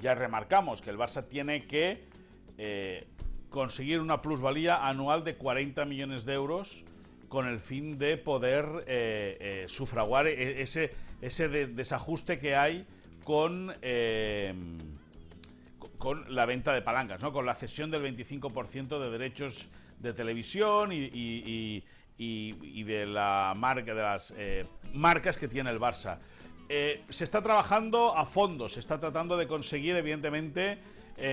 ya 0.00 0.14
remarcamos, 0.14 0.82
que 0.82 0.90
el 0.90 0.98
Barça 0.98 1.26
tiene 1.26 1.66
que 1.66 2.04
conseguir 3.50 4.00
una 4.00 4.20
plusvalía 4.20 4.86
anual 4.86 5.24
de 5.24 5.36
40 5.36 5.84
millones 5.84 6.24
de 6.24 6.34
euros 6.34 6.84
con 7.28 7.48
el 7.48 7.58
fin 7.58 7.98
de 7.98 8.16
poder 8.16 8.84
eh, 8.86 9.36
eh, 9.40 9.64
sufraguar 9.68 10.26
e, 10.26 10.62
ese, 10.62 10.92
ese 11.20 11.48
desajuste 11.48 12.38
que 12.38 12.54
hay 12.54 12.86
con, 13.24 13.74
eh, 13.82 14.54
con 15.98 16.34
la 16.34 16.46
venta 16.46 16.72
de 16.72 16.82
palancas, 16.82 17.22
¿no? 17.22 17.32
con 17.32 17.46
la 17.46 17.54
cesión 17.54 17.90
del 17.90 18.02
25% 18.02 19.00
de 19.00 19.10
derechos 19.10 19.68
de 19.98 20.12
televisión 20.12 20.92
y, 20.92 21.82
y, 22.18 22.82
de 22.84 23.06
la 23.06 23.54
marca 23.56 23.94
de 23.94 24.02
las 24.02 24.34
marcas 24.94 25.36
que 25.36 25.48
tiene 25.48 25.70
el 25.70 25.80
Barça. 25.80 26.18
se 26.68 27.24
está 27.24 27.42
trabajando 27.42 28.16
a 28.16 28.24
fondo, 28.24 28.68
se 28.68 28.80
está 28.80 28.98
tratando 28.98 29.36
de 29.36 29.46
conseguir, 29.46 29.96
evidentemente, 29.96 30.78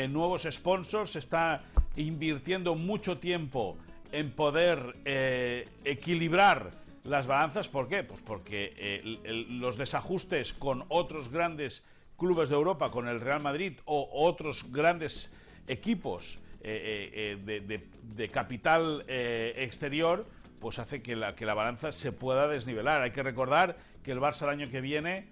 nuevos 0.10 0.43
sponsors, 0.49 1.12
se 1.12 1.19
está 1.19 1.63
invirtiendo 1.95 2.76
mucho 2.76 3.17
tiempo 3.17 3.78
en 4.12 4.32
poder 4.32 4.95
eh, 5.06 5.67
equilibrar 5.84 6.71
las 7.04 7.28
balanzas. 7.28 7.67
¿Por 7.67 7.89
qué? 7.89 8.04
Pues 8.04 8.21
porque 8.21 8.73
eh, 8.78 9.47
los 9.49 9.76
desajustes 9.78 10.54
con 10.54 10.86
otros 10.89 11.30
grandes 11.30 11.84
clubes 12.17 12.49
de 12.49 12.56
Europa, 12.56 12.91
con 12.91 13.08
el 13.08 13.19
Real 13.19 13.41
Madrid 13.41 13.73
o 13.86 14.08
otros 14.13 14.71
grandes 14.71 15.34
equipos 15.67 16.39
eh, 16.63 17.82
de, 18.15 18.30
capital 18.30 19.04
exterior, 19.08 20.26
pues 20.60 20.80
hace 20.80 21.02
que 21.02 21.15
la, 21.15 21.36
que 21.36 21.45
la 21.45 21.54
balanza 21.54 21.91
se 21.91 22.12
pueda 22.12 22.47
desnivelar. 22.47 23.02
Hay 23.02 23.12
que 23.12 23.23
recordar 23.23 23.78
que 24.04 24.12
el 24.12 24.19
Barça 24.19 24.43
el 24.43 24.49
año 24.49 24.69
que 24.69 24.82
viene 24.82 25.28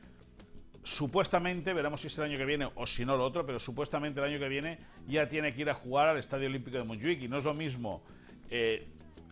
supuestamente, 0.84 1.74
veremos 1.74 2.02
si 2.02 2.08
es 2.08 2.18
el 2.18 2.26
año 2.26 2.38
que 2.38 2.46
viene 2.46 2.70
o 2.76 2.88
si 2.88 3.06
no 3.06 3.18
lo 3.18 3.26
otro, 3.26 3.46
pero 3.46 3.60
supuestamente 3.60 4.20
el 4.20 4.26
año 4.28 4.40
que 4.40 4.50
viene 4.50 4.80
ya 5.08 5.30
tiene 5.30 5.54
que 5.54 5.62
ir 5.62 5.70
a 5.70 5.74
jugar 5.74 6.08
al 6.08 6.18
Estadio 6.18 6.48
Olímpico 6.48 6.78
de 6.78 6.84
Montjuic 6.84 7.22
y 7.22 7.28
no 7.28 7.38
es 7.38 7.44
lo 7.44 7.54
mismo 7.54 8.02
eh, 8.50 8.88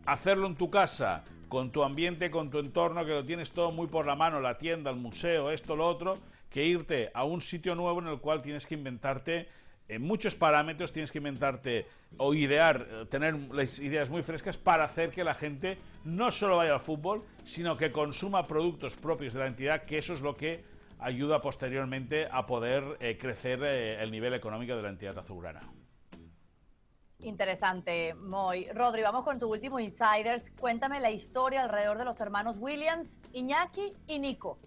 hacerlo 0.05 0.47
en 0.47 0.55
tu 0.55 0.69
casa, 0.69 1.23
con 1.47 1.71
tu 1.71 1.83
ambiente, 1.83 2.29
con 2.29 2.49
tu 2.49 2.59
entorno, 2.59 3.03
que 3.05 3.13
lo 3.13 3.25
tienes 3.25 3.51
todo 3.51 3.71
muy 3.71 3.87
por 3.87 4.05
la 4.05 4.15
mano, 4.15 4.39
la 4.39 4.57
tienda, 4.57 4.91
el 4.91 4.97
museo, 4.97 5.51
esto, 5.51 5.75
lo 5.75 5.87
otro, 5.87 6.19
que 6.49 6.65
irte 6.65 7.11
a 7.13 7.23
un 7.23 7.41
sitio 7.41 7.75
nuevo 7.75 7.99
en 7.99 8.07
el 8.07 8.19
cual 8.19 8.41
tienes 8.41 8.65
que 8.67 8.75
inventarte 8.75 9.49
en 9.89 10.03
muchos 10.03 10.35
parámetros 10.35 10.93
tienes 10.93 11.11
que 11.11 11.17
inventarte 11.17 11.87
o 12.17 12.33
idear, 12.33 12.87
eh, 12.89 13.05
tener 13.09 13.35
las 13.51 13.79
ideas 13.79 14.09
muy 14.09 14.21
frescas 14.23 14.55
para 14.57 14.85
hacer 14.85 15.09
que 15.09 15.23
la 15.23 15.33
gente 15.33 15.77
no 16.05 16.31
solo 16.31 16.57
vaya 16.57 16.75
al 16.75 16.79
fútbol, 16.79 17.25
sino 17.43 17.75
que 17.75 17.91
consuma 17.91 18.47
productos 18.47 18.95
propios 18.95 19.33
de 19.33 19.39
la 19.39 19.47
entidad, 19.47 19.83
que 19.83 19.97
eso 19.97 20.13
es 20.13 20.21
lo 20.21 20.37
que 20.37 20.63
ayuda 20.99 21.41
posteriormente 21.41 22.27
a 22.31 22.45
poder 22.45 22.97
eh, 22.99 23.17
crecer 23.17 23.63
el 23.63 24.11
nivel 24.11 24.33
económico 24.33 24.75
de 24.75 24.83
la 24.83 24.89
entidad 24.89 25.17
azulgrana. 25.17 25.61
Interesante, 27.21 28.13
Moy. 28.13 28.69
Rodri, 28.73 29.01
vamos 29.01 29.25
con 29.25 29.39
tu 29.39 29.51
último 29.51 29.79
Insiders. 29.79 30.51
Cuéntame 30.51 31.01
la 31.01 31.11
historia 31.11 31.63
alrededor 31.63 31.97
de 31.97 32.05
los 32.05 32.21
hermanos 32.21 32.55
Williams, 32.59 33.19
Iñaki 33.33 33.93
y 34.07 34.19
Nico. 34.19 34.57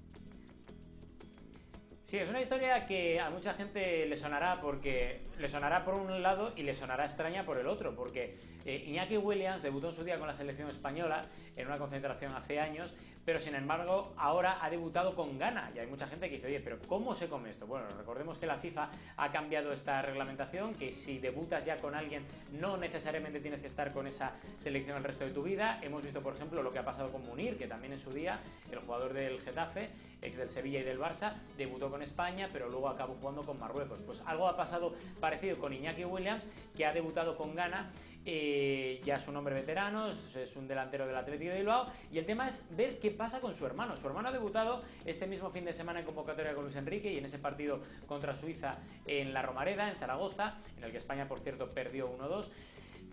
Sí, 2.02 2.18
es 2.18 2.28
una 2.28 2.40
historia 2.40 2.84
que 2.84 3.20
a 3.20 3.30
mucha 3.30 3.54
gente 3.54 4.06
le 4.06 4.16
sonará 4.16 4.60
porque 4.60 5.20
le 5.38 5.46
sonará 5.46 5.84
por 5.84 5.94
un 5.94 6.20
lado 6.20 6.52
y 6.56 6.64
le 6.64 6.74
sonará 6.74 7.04
extraña 7.04 7.46
por 7.46 7.58
el 7.58 7.68
otro, 7.68 7.94
porque 7.94 8.34
eh, 8.64 8.84
Iñaki 8.86 9.16
Williams 9.16 9.62
debutó 9.62 9.88
en 9.88 9.92
su 9.92 10.04
día 10.04 10.18
con 10.18 10.26
la 10.26 10.34
selección 10.34 10.68
española 10.68 11.26
en 11.56 11.66
una 11.66 11.78
concentración 11.78 12.34
hace 12.34 12.60
años, 12.60 12.94
pero 13.24 13.38
sin 13.38 13.54
embargo 13.54 14.12
ahora 14.16 14.58
ha 14.64 14.70
debutado 14.70 15.14
con 15.14 15.38
Ghana 15.38 15.70
y 15.74 15.78
hay 15.78 15.86
mucha 15.86 16.06
gente 16.06 16.28
que 16.28 16.36
dice, 16.36 16.48
oye, 16.48 16.60
pero 16.60 16.78
¿cómo 16.88 17.14
se 17.14 17.28
come 17.28 17.50
esto? 17.50 17.66
Bueno, 17.66 17.86
recordemos 17.96 18.38
que 18.38 18.46
la 18.46 18.58
FIFA 18.58 18.90
ha 19.16 19.32
cambiado 19.32 19.72
esta 19.72 20.02
reglamentación, 20.02 20.74
que 20.74 20.92
si 20.92 21.18
debutas 21.18 21.64
ya 21.64 21.76
con 21.76 21.94
alguien 21.94 22.24
no 22.52 22.76
necesariamente 22.76 23.40
tienes 23.40 23.60
que 23.60 23.68
estar 23.68 23.92
con 23.92 24.06
esa 24.06 24.32
selección 24.56 24.96
el 24.96 25.04
resto 25.04 25.24
de 25.24 25.30
tu 25.30 25.42
vida. 25.42 25.78
Hemos 25.82 26.02
visto, 26.02 26.20
por 26.22 26.34
ejemplo, 26.34 26.62
lo 26.62 26.72
que 26.72 26.78
ha 26.78 26.84
pasado 26.84 27.10
con 27.12 27.24
Munir, 27.24 27.56
que 27.56 27.66
también 27.66 27.92
en 27.92 27.98
su 27.98 28.12
día, 28.12 28.40
el 28.70 28.78
jugador 28.80 29.12
del 29.12 29.40
Getafe, 29.40 29.90
ex 30.20 30.36
del 30.36 30.48
Sevilla 30.48 30.80
y 30.80 30.84
del 30.84 30.98
Barça, 30.98 31.34
debutó 31.56 31.90
con 31.90 32.02
España, 32.02 32.48
pero 32.52 32.68
luego 32.68 32.88
acabó 32.88 33.14
jugando 33.14 33.42
con 33.42 33.58
Marruecos. 33.58 34.02
Pues 34.02 34.22
algo 34.26 34.48
ha 34.48 34.56
pasado 34.56 34.94
parecido 35.20 35.58
con 35.58 35.72
Iñaki 35.72 36.04
Williams, 36.04 36.46
que 36.76 36.86
ha 36.86 36.92
debutado 36.92 37.36
con 37.36 37.54
Ghana 37.54 37.90
eh, 38.24 39.00
ya 39.04 39.16
es 39.16 39.26
un 39.26 39.36
hombre 39.36 39.54
veterano, 39.54 40.08
es 40.08 40.56
un 40.56 40.68
delantero 40.68 41.06
del 41.06 41.16
Atlético 41.16 41.50
de 41.50 41.58
Bilbao 41.58 41.86
y 42.12 42.18
el 42.18 42.26
tema 42.26 42.46
es 42.46 42.64
ver 42.70 42.98
qué 42.98 43.10
pasa 43.10 43.40
con 43.40 43.54
su 43.54 43.66
hermano. 43.66 43.96
Su 43.96 44.06
hermano 44.06 44.28
ha 44.28 44.32
debutado 44.32 44.82
este 45.04 45.26
mismo 45.26 45.50
fin 45.50 45.64
de 45.64 45.72
semana 45.72 46.00
en 46.00 46.06
convocatoria 46.06 46.54
con 46.54 46.64
Luis 46.64 46.76
Enrique 46.76 47.12
y 47.12 47.18
en 47.18 47.24
ese 47.24 47.38
partido 47.38 47.80
contra 48.06 48.34
Suiza 48.34 48.78
en 49.06 49.34
la 49.34 49.42
Romareda, 49.42 49.88
en 49.88 49.96
Zaragoza, 49.96 50.58
en 50.78 50.84
el 50.84 50.92
que 50.92 50.98
España, 50.98 51.26
por 51.26 51.40
cierto, 51.40 51.70
perdió 51.70 52.16
1-2. 52.16 52.50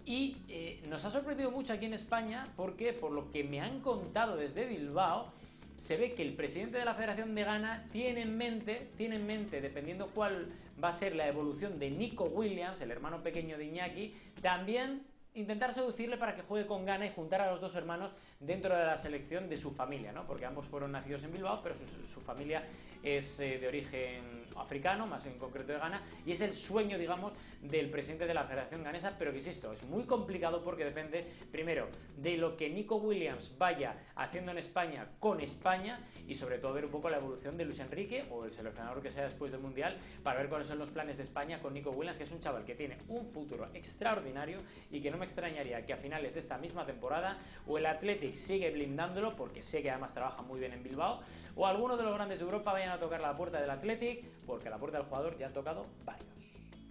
Y 0.05 0.37
eh, 0.47 0.81
nos 0.87 1.05
ha 1.05 1.09
sorprendido 1.09 1.51
mucho 1.51 1.73
aquí 1.73 1.85
en 1.85 1.93
España 1.93 2.47
porque, 2.55 2.93
por 2.93 3.11
lo 3.11 3.31
que 3.31 3.43
me 3.43 3.61
han 3.61 3.81
contado 3.81 4.37
desde 4.37 4.65
Bilbao, 4.65 5.31
se 5.79 5.97
ve 5.97 6.13
que 6.13 6.21
el 6.21 6.33
presidente 6.33 6.77
de 6.77 6.85
la 6.85 6.93
Federación 6.93 7.33
de 7.33 7.43
Ghana 7.43 7.87
tiene 7.91 8.21
en 8.21 8.37
mente, 8.37 8.91
tiene 8.97 9.15
en 9.15 9.25
mente, 9.25 9.61
dependiendo 9.61 10.07
cuál 10.07 10.49
va 10.81 10.89
a 10.89 10.93
ser 10.93 11.15
la 11.15 11.27
evolución 11.27 11.79
de 11.79 11.89
Nico 11.89 12.25
Williams, 12.25 12.81
el 12.81 12.91
hermano 12.91 13.23
pequeño 13.23 13.57
de 13.57 13.65
Iñaki, 13.65 14.13
también 14.41 15.03
intentar 15.33 15.73
seducirle 15.73 16.17
para 16.17 16.35
que 16.35 16.41
juegue 16.41 16.67
con 16.67 16.85
Ghana 16.85 17.05
y 17.05 17.11
juntar 17.11 17.41
a 17.41 17.51
los 17.51 17.61
dos 17.61 17.75
hermanos 17.75 18.13
dentro 18.39 18.73
de 18.73 18.85
la 18.85 18.97
selección 18.97 19.49
de 19.49 19.57
su 19.57 19.71
familia, 19.71 20.13
¿no? 20.13 20.25
Porque 20.25 20.45
ambos 20.45 20.65
fueron 20.65 20.93
nacidos 20.93 21.23
en 21.23 21.33
Bilbao, 21.33 21.59
pero 21.61 21.75
su, 21.75 22.21
familia 22.21 22.63
es 23.03 23.39
eh, 23.41 23.59
de 23.59 23.67
origen 23.67 24.45
africano, 24.55 25.05
más 25.07 25.25
en 25.25 25.37
concreto 25.37 25.73
de 25.73 25.79
Ghana, 25.79 26.01
y 26.25 26.31
es 26.31 26.41
el 26.41 26.53
sueño, 26.53 26.97
digamos, 26.97 27.33
del 27.61 27.89
presidente 27.89 28.25
de 28.25 28.33
la 28.33 28.45
Federación 28.45 28.83
Ganesa, 28.83 29.15
pero 29.19 29.31
que 29.31 29.37
insisto, 29.37 29.73
es 29.73 29.83
muy 29.83 30.03
complicado 30.05 30.63
porque 30.63 30.85
depende, 30.85 31.25
primero, 31.51 31.89
de 32.17 32.37
lo 32.37 32.55
que 32.55 32.69
Nico 32.69 32.95
Williams 32.95 33.57
vaya 33.57 33.95
haciendo 34.15 34.51
en 34.51 34.57
España 34.57 35.07
con 35.19 35.41
España 35.41 35.99
y 36.25 36.35
sobre 36.35 36.59
todo 36.59 36.73
ver 36.73 36.85
un 36.85 36.91
poco 36.91 37.09
la 37.09 37.17
evolución 37.17 37.57
de 37.57 37.65
Luis 37.65 37.79
Enrique 37.79 38.25
o 38.29 38.45
el 38.45 38.51
seleccionador 38.51 39.01
que 39.01 39.11
sea 39.11 39.25
después 39.25 39.51
del 39.51 39.61
Mundial 39.61 39.97
para 40.23 40.39
ver 40.39 40.49
cuáles 40.49 40.67
son 40.67 40.77
los 40.77 40.89
planes 40.89 41.17
de 41.17 41.23
España 41.23 41.61
con 41.61 41.73
Nico 41.73 41.91
Williams, 41.91 42.17
que 42.17 42.23
es 42.23 42.31
un 42.31 42.39
chaval 42.39 42.63
que 42.63 42.75
tiene 42.75 42.97
un 43.09 43.25
futuro 43.25 43.67
extraordinario 43.73 44.59
y 44.91 45.01
que 45.01 45.11
no 45.11 45.17
me 45.17 45.25
extrañaría 45.25 45.85
que 45.85 45.93
a 45.93 45.97
finales 45.97 46.33
de 46.33 46.39
esta 46.39 46.57
misma 46.57 46.85
temporada 46.85 47.37
o 47.67 47.77
el 47.77 47.85
Sigue 48.33 48.71
blindándolo 48.71 49.35
porque 49.35 49.61
sé 49.61 49.81
que 49.81 49.91
además 49.91 50.13
trabaja 50.13 50.41
muy 50.41 50.59
bien 50.59 50.73
en 50.73 50.83
Bilbao 50.83 51.21
o 51.55 51.65
alguno 51.65 51.97
de 51.97 52.03
los 52.03 52.13
grandes 52.13 52.39
de 52.39 52.45
Europa 52.45 52.73
vayan 52.73 52.89
a 52.89 52.99
tocar 52.99 53.21
la 53.21 53.35
puerta 53.35 53.59
del 53.59 53.69
Athletic 53.69 54.25
porque 54.45 54.69
la 54.69 54.77
puerta 54.77 54.97
del 54.97 55.07
jugador 55.07 55.37
ya 55.37 55.47
han 55.47 55.53
tocado 55.53 55.85
varios. 56.05 56.27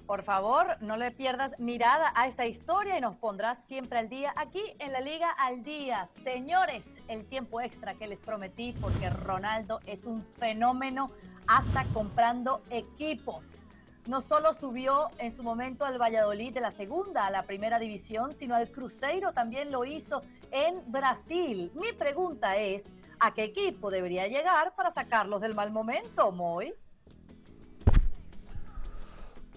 Por 0.07 0.23
favor, 0.23 0.81
no 0.81 0.97
le 0.97 1.11
pierdas 1.11 1.59
mirada 1.59 2.13
a 2.15 2.27
esta 2.27 2.47
historia 2.47 2.97
y 2.97 3.01
nos 3.01 3.17
pondrás 3.17 3.63
siempre 3.65 3.99
al 3.99 4.09
día 4.09 4.33
aquí 4.37 4.63
en 4.79 4.93
la 4.93 5.01
Liga 5.01 5.31
al 5.33 5.63
Día. 5.63 6.09
Señores, 6.25 7.03
el 7.09 7.27
tiempo 7.27 7.61
extra 7.61 7.95
que 7.95 8.07
les 8.07 8.19
prometí 8.19 8.73
porque 8.81 9.11
Ronaldo 9.11 9.81
es 9.85 10.05
un 10.05 10.25
fenómeno 10.39 11.11
hasta 11.47 11.85
comprando 11.93 12.63
equipos 12.71 13.67
no 14.09 14.23
solo 14.23 14.55
subió 14.55 15.09
en 15.19 15.31
su 15.31 15.43
momento 15.43 15.85
al 15.85 16.01
Valladolid 16.01 16.55
de 16.55 16.63
la 16.63 16.71
segunda 16.71 17.27
a 17.27 17.31
la 17.31 17.43
primera 17.43 17.79
división, 17.79 18.35
sino 18.35 18.55
al 18.55 18.71
Cruzeiro 18.71 19.33
también 19.33 19.71
lo 19.71 19.85
hizo 19.85 20.23
en 20.51 20.91
Brasil. 20.91 21.71
Mi 21.75 21.93
pregunta 21.93 22.57
es, 22.57 22.85
¿a 23.21 23.35
qué 23.35 23.45
equipo 23.45 23.91
debería 23.91 24.29
llegar 24.29 24.75
para 24.75 24.91
sacarlos 24.91 25.41
del 25.41 25.55
mal 25.55 25.71
momento, 25.71 26.33
Moy? 26.33 26.75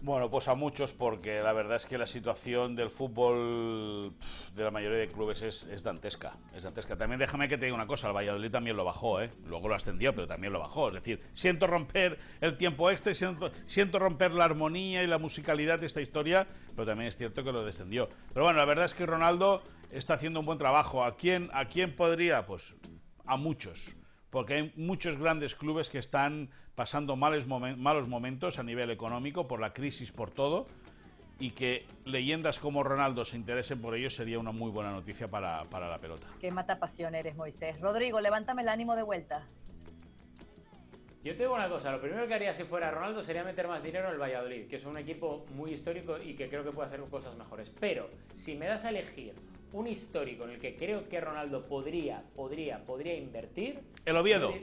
Bueno, 0.04 0.32
pues 0.32 0.48
a 0.48 0.56
muchos, 0.56 0.94
porque 0.94 1.44
la 1.44 1.54
verdad 1.54 1.76
es 1.76 1.86
que 1.86 1.96
la 1.96 2.08
situación 2.08 2.76
del 2.76 2.90
fútbol 2.90 4.12
de 4.56 4.64
la 4.64 4.72
mayoría 4.72 4.98
de 4.98 5.08
clubes 5.10 5.44
es, 5.44 5.84
dantesca. 5.84 6.34
Es 6.56 6.64
dantesca. 6.64 6.98
También 6.98 7.20
déjame 7.20 7.48
que 7.48 7.56
te 7.56 7.66
diga 7.66 7.76
una 7.76 7.86
cosa, 7.86 8.08
el 8.08 8.16
Valladolid 8.16 8.50
también 8.50 8.78
lo 8.78 8.84
bajó, 8.84 9.22
¿eh? 9.22 9.30
Luego 9.46 9.68
lo 9.68 9.76
ascendió, 9.76 10.16
pero 10.16 10.26
también 10.26 10.54
lo 10.54 10.60
bajó. 10.60 10.88
Es 10.88 10.96
decir, 10.96 11.22
siento 11.36 11.68
romper 11.68 12.18
el 12.42 12.58
tiempo 12.58 12.90
extra, 12.90 13.14
siento, 13.14 13.52
siento 13.66 14.00
romper 14.00 14.32
la 14.32 14.46
armonía 14.46 15.04
y 15.04 15.08
la 15.08 15.20
musicalidad 15.20 15.78
de 15.78 15.86
esta 15.86 16.02
historia, 16.02 16.48
pero 16.76 16.88
también 16.88 17.08
es 17.08 17.18
cierto 17.18 17.44
que 17.44 17.52
lo 17.52 17.64
descendió. 17.64 18.10
Pero 18.34 18.46
bueno, 18.46 18.58
la 18.58 18.66
verdad 18.66 18.86
es 18.86 18.96
que 18.96 19.06
Ronaldo 19.06 19.62
está 19.92 20.16
haciendo 20.16 20.40
un 20.40 20.46
buen 20.46 20.58
trabajo. 20.58 21.04
¿A 21.04 21.16
quién, 21.16 21.50
a 21.54 21.66
quién 21.66 21.96
podría? 21.96 22.46
Pues 22.46 22.76
a 23.26 23.38
muchos 23.38 23.96
porque 24.32 24.54
hay 24.56 24.74
muchos 24.76 25.18
grandes 25.18 25.56
clubes 25.56 25.90
que 25.90 26.00
están 26.00 26.50
pasando 26.74 27.16
malos, 27.16 27.46
momentos 27.46 28.58
a 28.58 28.64
nivel 28.64 28.90
económico 28.90 29.48
por 29.48 29.60
la 29.60 29.74
crisis, 29.74 30.12
por 30.12 30.32
todo, 30.32 30.66
y 31.38 31.52
que 31.52 31.86
leyendas 32.06 32.60
como 32.60 32.82
Ronaldo 32.82 33.26
se 33.26 33.36
interesen 33.36 33.82
por 33.82 33.94
ello 33.94 34.10
sería 34.10 34.40
una 34.40 34.52
muy 34.52 34.72
buena 34.72 34.92
noticia 34.92 35.28
para, 35.28 35.66
para 35.66 35.90
la 35.90 36.00
pelota. 36.00 36.28
Qué 36.40 36.50
mata 36.50 36.80
pasión 36.80 37.14
eres, 37.14 37.36
Moisés. 37.36 37.80
Rodrigo, 37.82 38.22
levántame 38.22 38.62
el 38.62 38.70
ánimo 38.70 38.96
de 38.96 39.04
vuelta. 39.04 39.46
Yo 41.24 41.34
te 41.34 41.44
digo 41.44 41.54
una 41.54 41.70
cosa, 41.70 41.92
lo 41.92 42.02
primero 42.02 42.26
que 42.28 42.34
haría 42.34 42.54
si 42.54 42.64
fuera 42.64 42.90
Ronaldo 42.90 43.22
sería 43.22 43.44
meter 43.44 43.68
más 43.68 43.84
dinero 43.84 44.08
en 44.08 44.14
el 44.14 44.20
Valladolid, 44.20 44.68
que 44.68 44.78
es 44.78 44.86
un 44.86 44.98
equipo 44.98 45.46
muy 45.54 45.72
histórico 45.72 46.18
y 46.18 46.36
que 46.36 46.50
creo 46.50 46.64
que 46.64 46.72
puede 46.72 46.88
hacer 46.88 47.02
cosas 47.02 47.36
mejores. 47.36 47.70
Pero 47.70 48.10
si 48.36 48.56
me 48.56 48.66
das 48.66 48.86
a 48.86 48.90
elegir 48.90 49.36
un 49.74 49.88
histórico 49.88 50.44
en 50.44 50.52
el 50.52 50.60
que 50.60 50.76
creo 50.76 51.08
que 51.08 51.22
Ronaldo 51.22 51.66
podría, 51.66 52.24
podría, 52.36 52.84
podría 52.86 53.16
invertir. 53.16 53.80
¿El 54.06 54.18
Oviedo? 54.18 54.54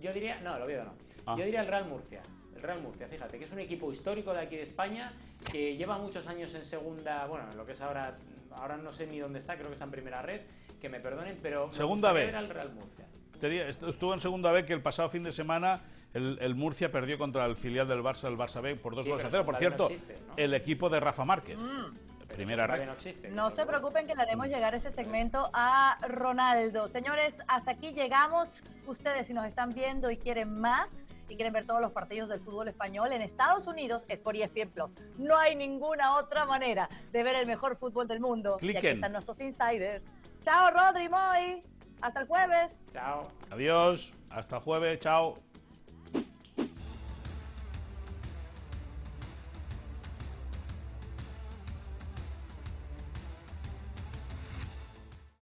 Yo 0.00 0.12
diría, 0.12 0.40
no, 0.40 0.56
el 0.56 0.62
Oviedo 0.62 0.84
no. 0.84 0.94
Ah. 1.26 1.36
Yo 1.38 1.44
diría 1.44 1.60
el 1.60 1.68
Real 1.68 1.88
Murcia. 1.88 2.22
El 2.54 2.62
Real 2.62 2.80
Murcia, 2.82 3.06
fíjate, 3.08 3.38
que 3.38 3.44
es 3.44 3.52
un 3.52 3.58
equipo 3.58 3.90
histórico 3.90 4.32
de 4.32 4.40
aquí 4.40 4.56
de 4.56 4.62
España 4.62 5.12
que 5.50 5.76
lleva 5.76 5.98
muchos 5.98 6.26
años 6.26 6.54
en 6.54 6.64
segunda, 6.64 7.26
bueno, 7.26 7.50
en 7.50 7.56
lo 7.56 7.66
que 7.66 7.72
es 7.72 7.80
ahora, 7.80 8.16
ahora 8.52 8.76
no 8.76 8.90
sé 8.92 9.06
ni 9.06 9.18
dónde 9.18 9.38
está, 9.38 9.54
creo 9.56 9.68
que 9.68 9.74
está 9.74 9.84
en 9.84 9.90
primera 9.90 10.22
red, 10.22 10.40
que 10.80 10.88
me 10.88 11.00
perdonen, 11.00 11.38
pero 11.42 11.72
segunda 11.72 12.12
vez. 12.12 12.32
el 12.32 12.48
Real 12.48 12.72
Murcia. 12.72 13.06
Estuvo 13.42 14.14
en 14.14 14.20
segunda 14.20 14.50
vez 14.50 14.64
que 14.64 14.72
el 14.72 14.80
pasado 14.80 15.10
fin 15.10 15.22
de 15.22 15.32
semana 15.32 15.82
el, 16.14 16.54
Murcia 16.54 16.90
perdió 16.90 17.18
contra 17.18 17.44
el 17.44 17.56
filial 17.56 17.86
del 17.86 18.02
Barça, 18.02 18.28
el 18.28 18.38
Barça 18.38 18.62
B, 18.62 18.76
por 18.76 18.94
dos 18.94 19.06
goles 19.06 19.26
a 19.26 19.30
cero. 19.30 19.44
Por 19.44 19.56
cierto, 19.56 19.90
el 20.36 20.54
equipo 20.54 20.88
de 20.88 21.00
Rafa 21.00 21.24
Márquez. 21.24 21.58
Mm. 21.58 22.06
Primera 22.36 22.66
red. 22.66 22.86
No, 23.32 23.50
se 23.50 23.64
preocupen 23.66 24.06
que 24.06 24.14
le 24.14 24.22
haremos 24.22 24.46
llegar 24.48 24.74
ese 24.74 24.90
segmento 24.90 25.50
a 25.52 25.96
Ronaldo. 26.06 26.88
Señores, 26.88 27.42
hasta 27.48 27.72
aquí 27.72 27.92
llegamos. 27.92 28.62
Ustedes 28.86 29.26
si 29.26 29.34
nos 29.34 29.46
están 29.46 29.72
viendo 29.72 30.10
y 30.10 30.16
quieren 30.16 30.60
más 30.60 31.06
y 31.28 31.36
quieren 31.36 31.52
ver 31.52 31.66
todos 31.66 31.80
los 31.80 31.92
partidos 31.92 32.28
del 32.28 32.40
fútbol 32.40 32.68
español 32.68 33.12
en 33.12 33.22
Estados 33.22 33.66
Unidos 33.66 34.04
es 34.08 34.20
por 34.20 34.36
ESPN 34.36 34.70
Plus. 34.70 34.92
No 35.18 35.36
hay 35.36 35.56
ninguna 35.56 36.16
otra 36.16 36.44
manera 36.44 36.88
de 37.12 37.22
ver 37.22 37.34
el 37.36 37.46
mejor 37.46 37.76
fútbol 37.76 38.06
del 38.06 38.20
mundo. 38.20 38.58
Cliquen. 38.58 38.84
Y 38.84 38.86
aquí 38.86 38.94
están 38.94 39.12
nuestros 39.12 39.40
insiders. 39.40 40.04
Chao 40.42 40.70
Rodri 40.70 41.08
Moy. 41.08 41.62
Hasta 42.00 42.20
el 42.20 42.26
jueves. 42.26 42.90
Chao. 42.92 43.22
Adiós. 43.50 44.12
Hasta 44.30 44.56
el 44.56 44.62
jueves. 44.62 45.00
Chao. 45.00 45.38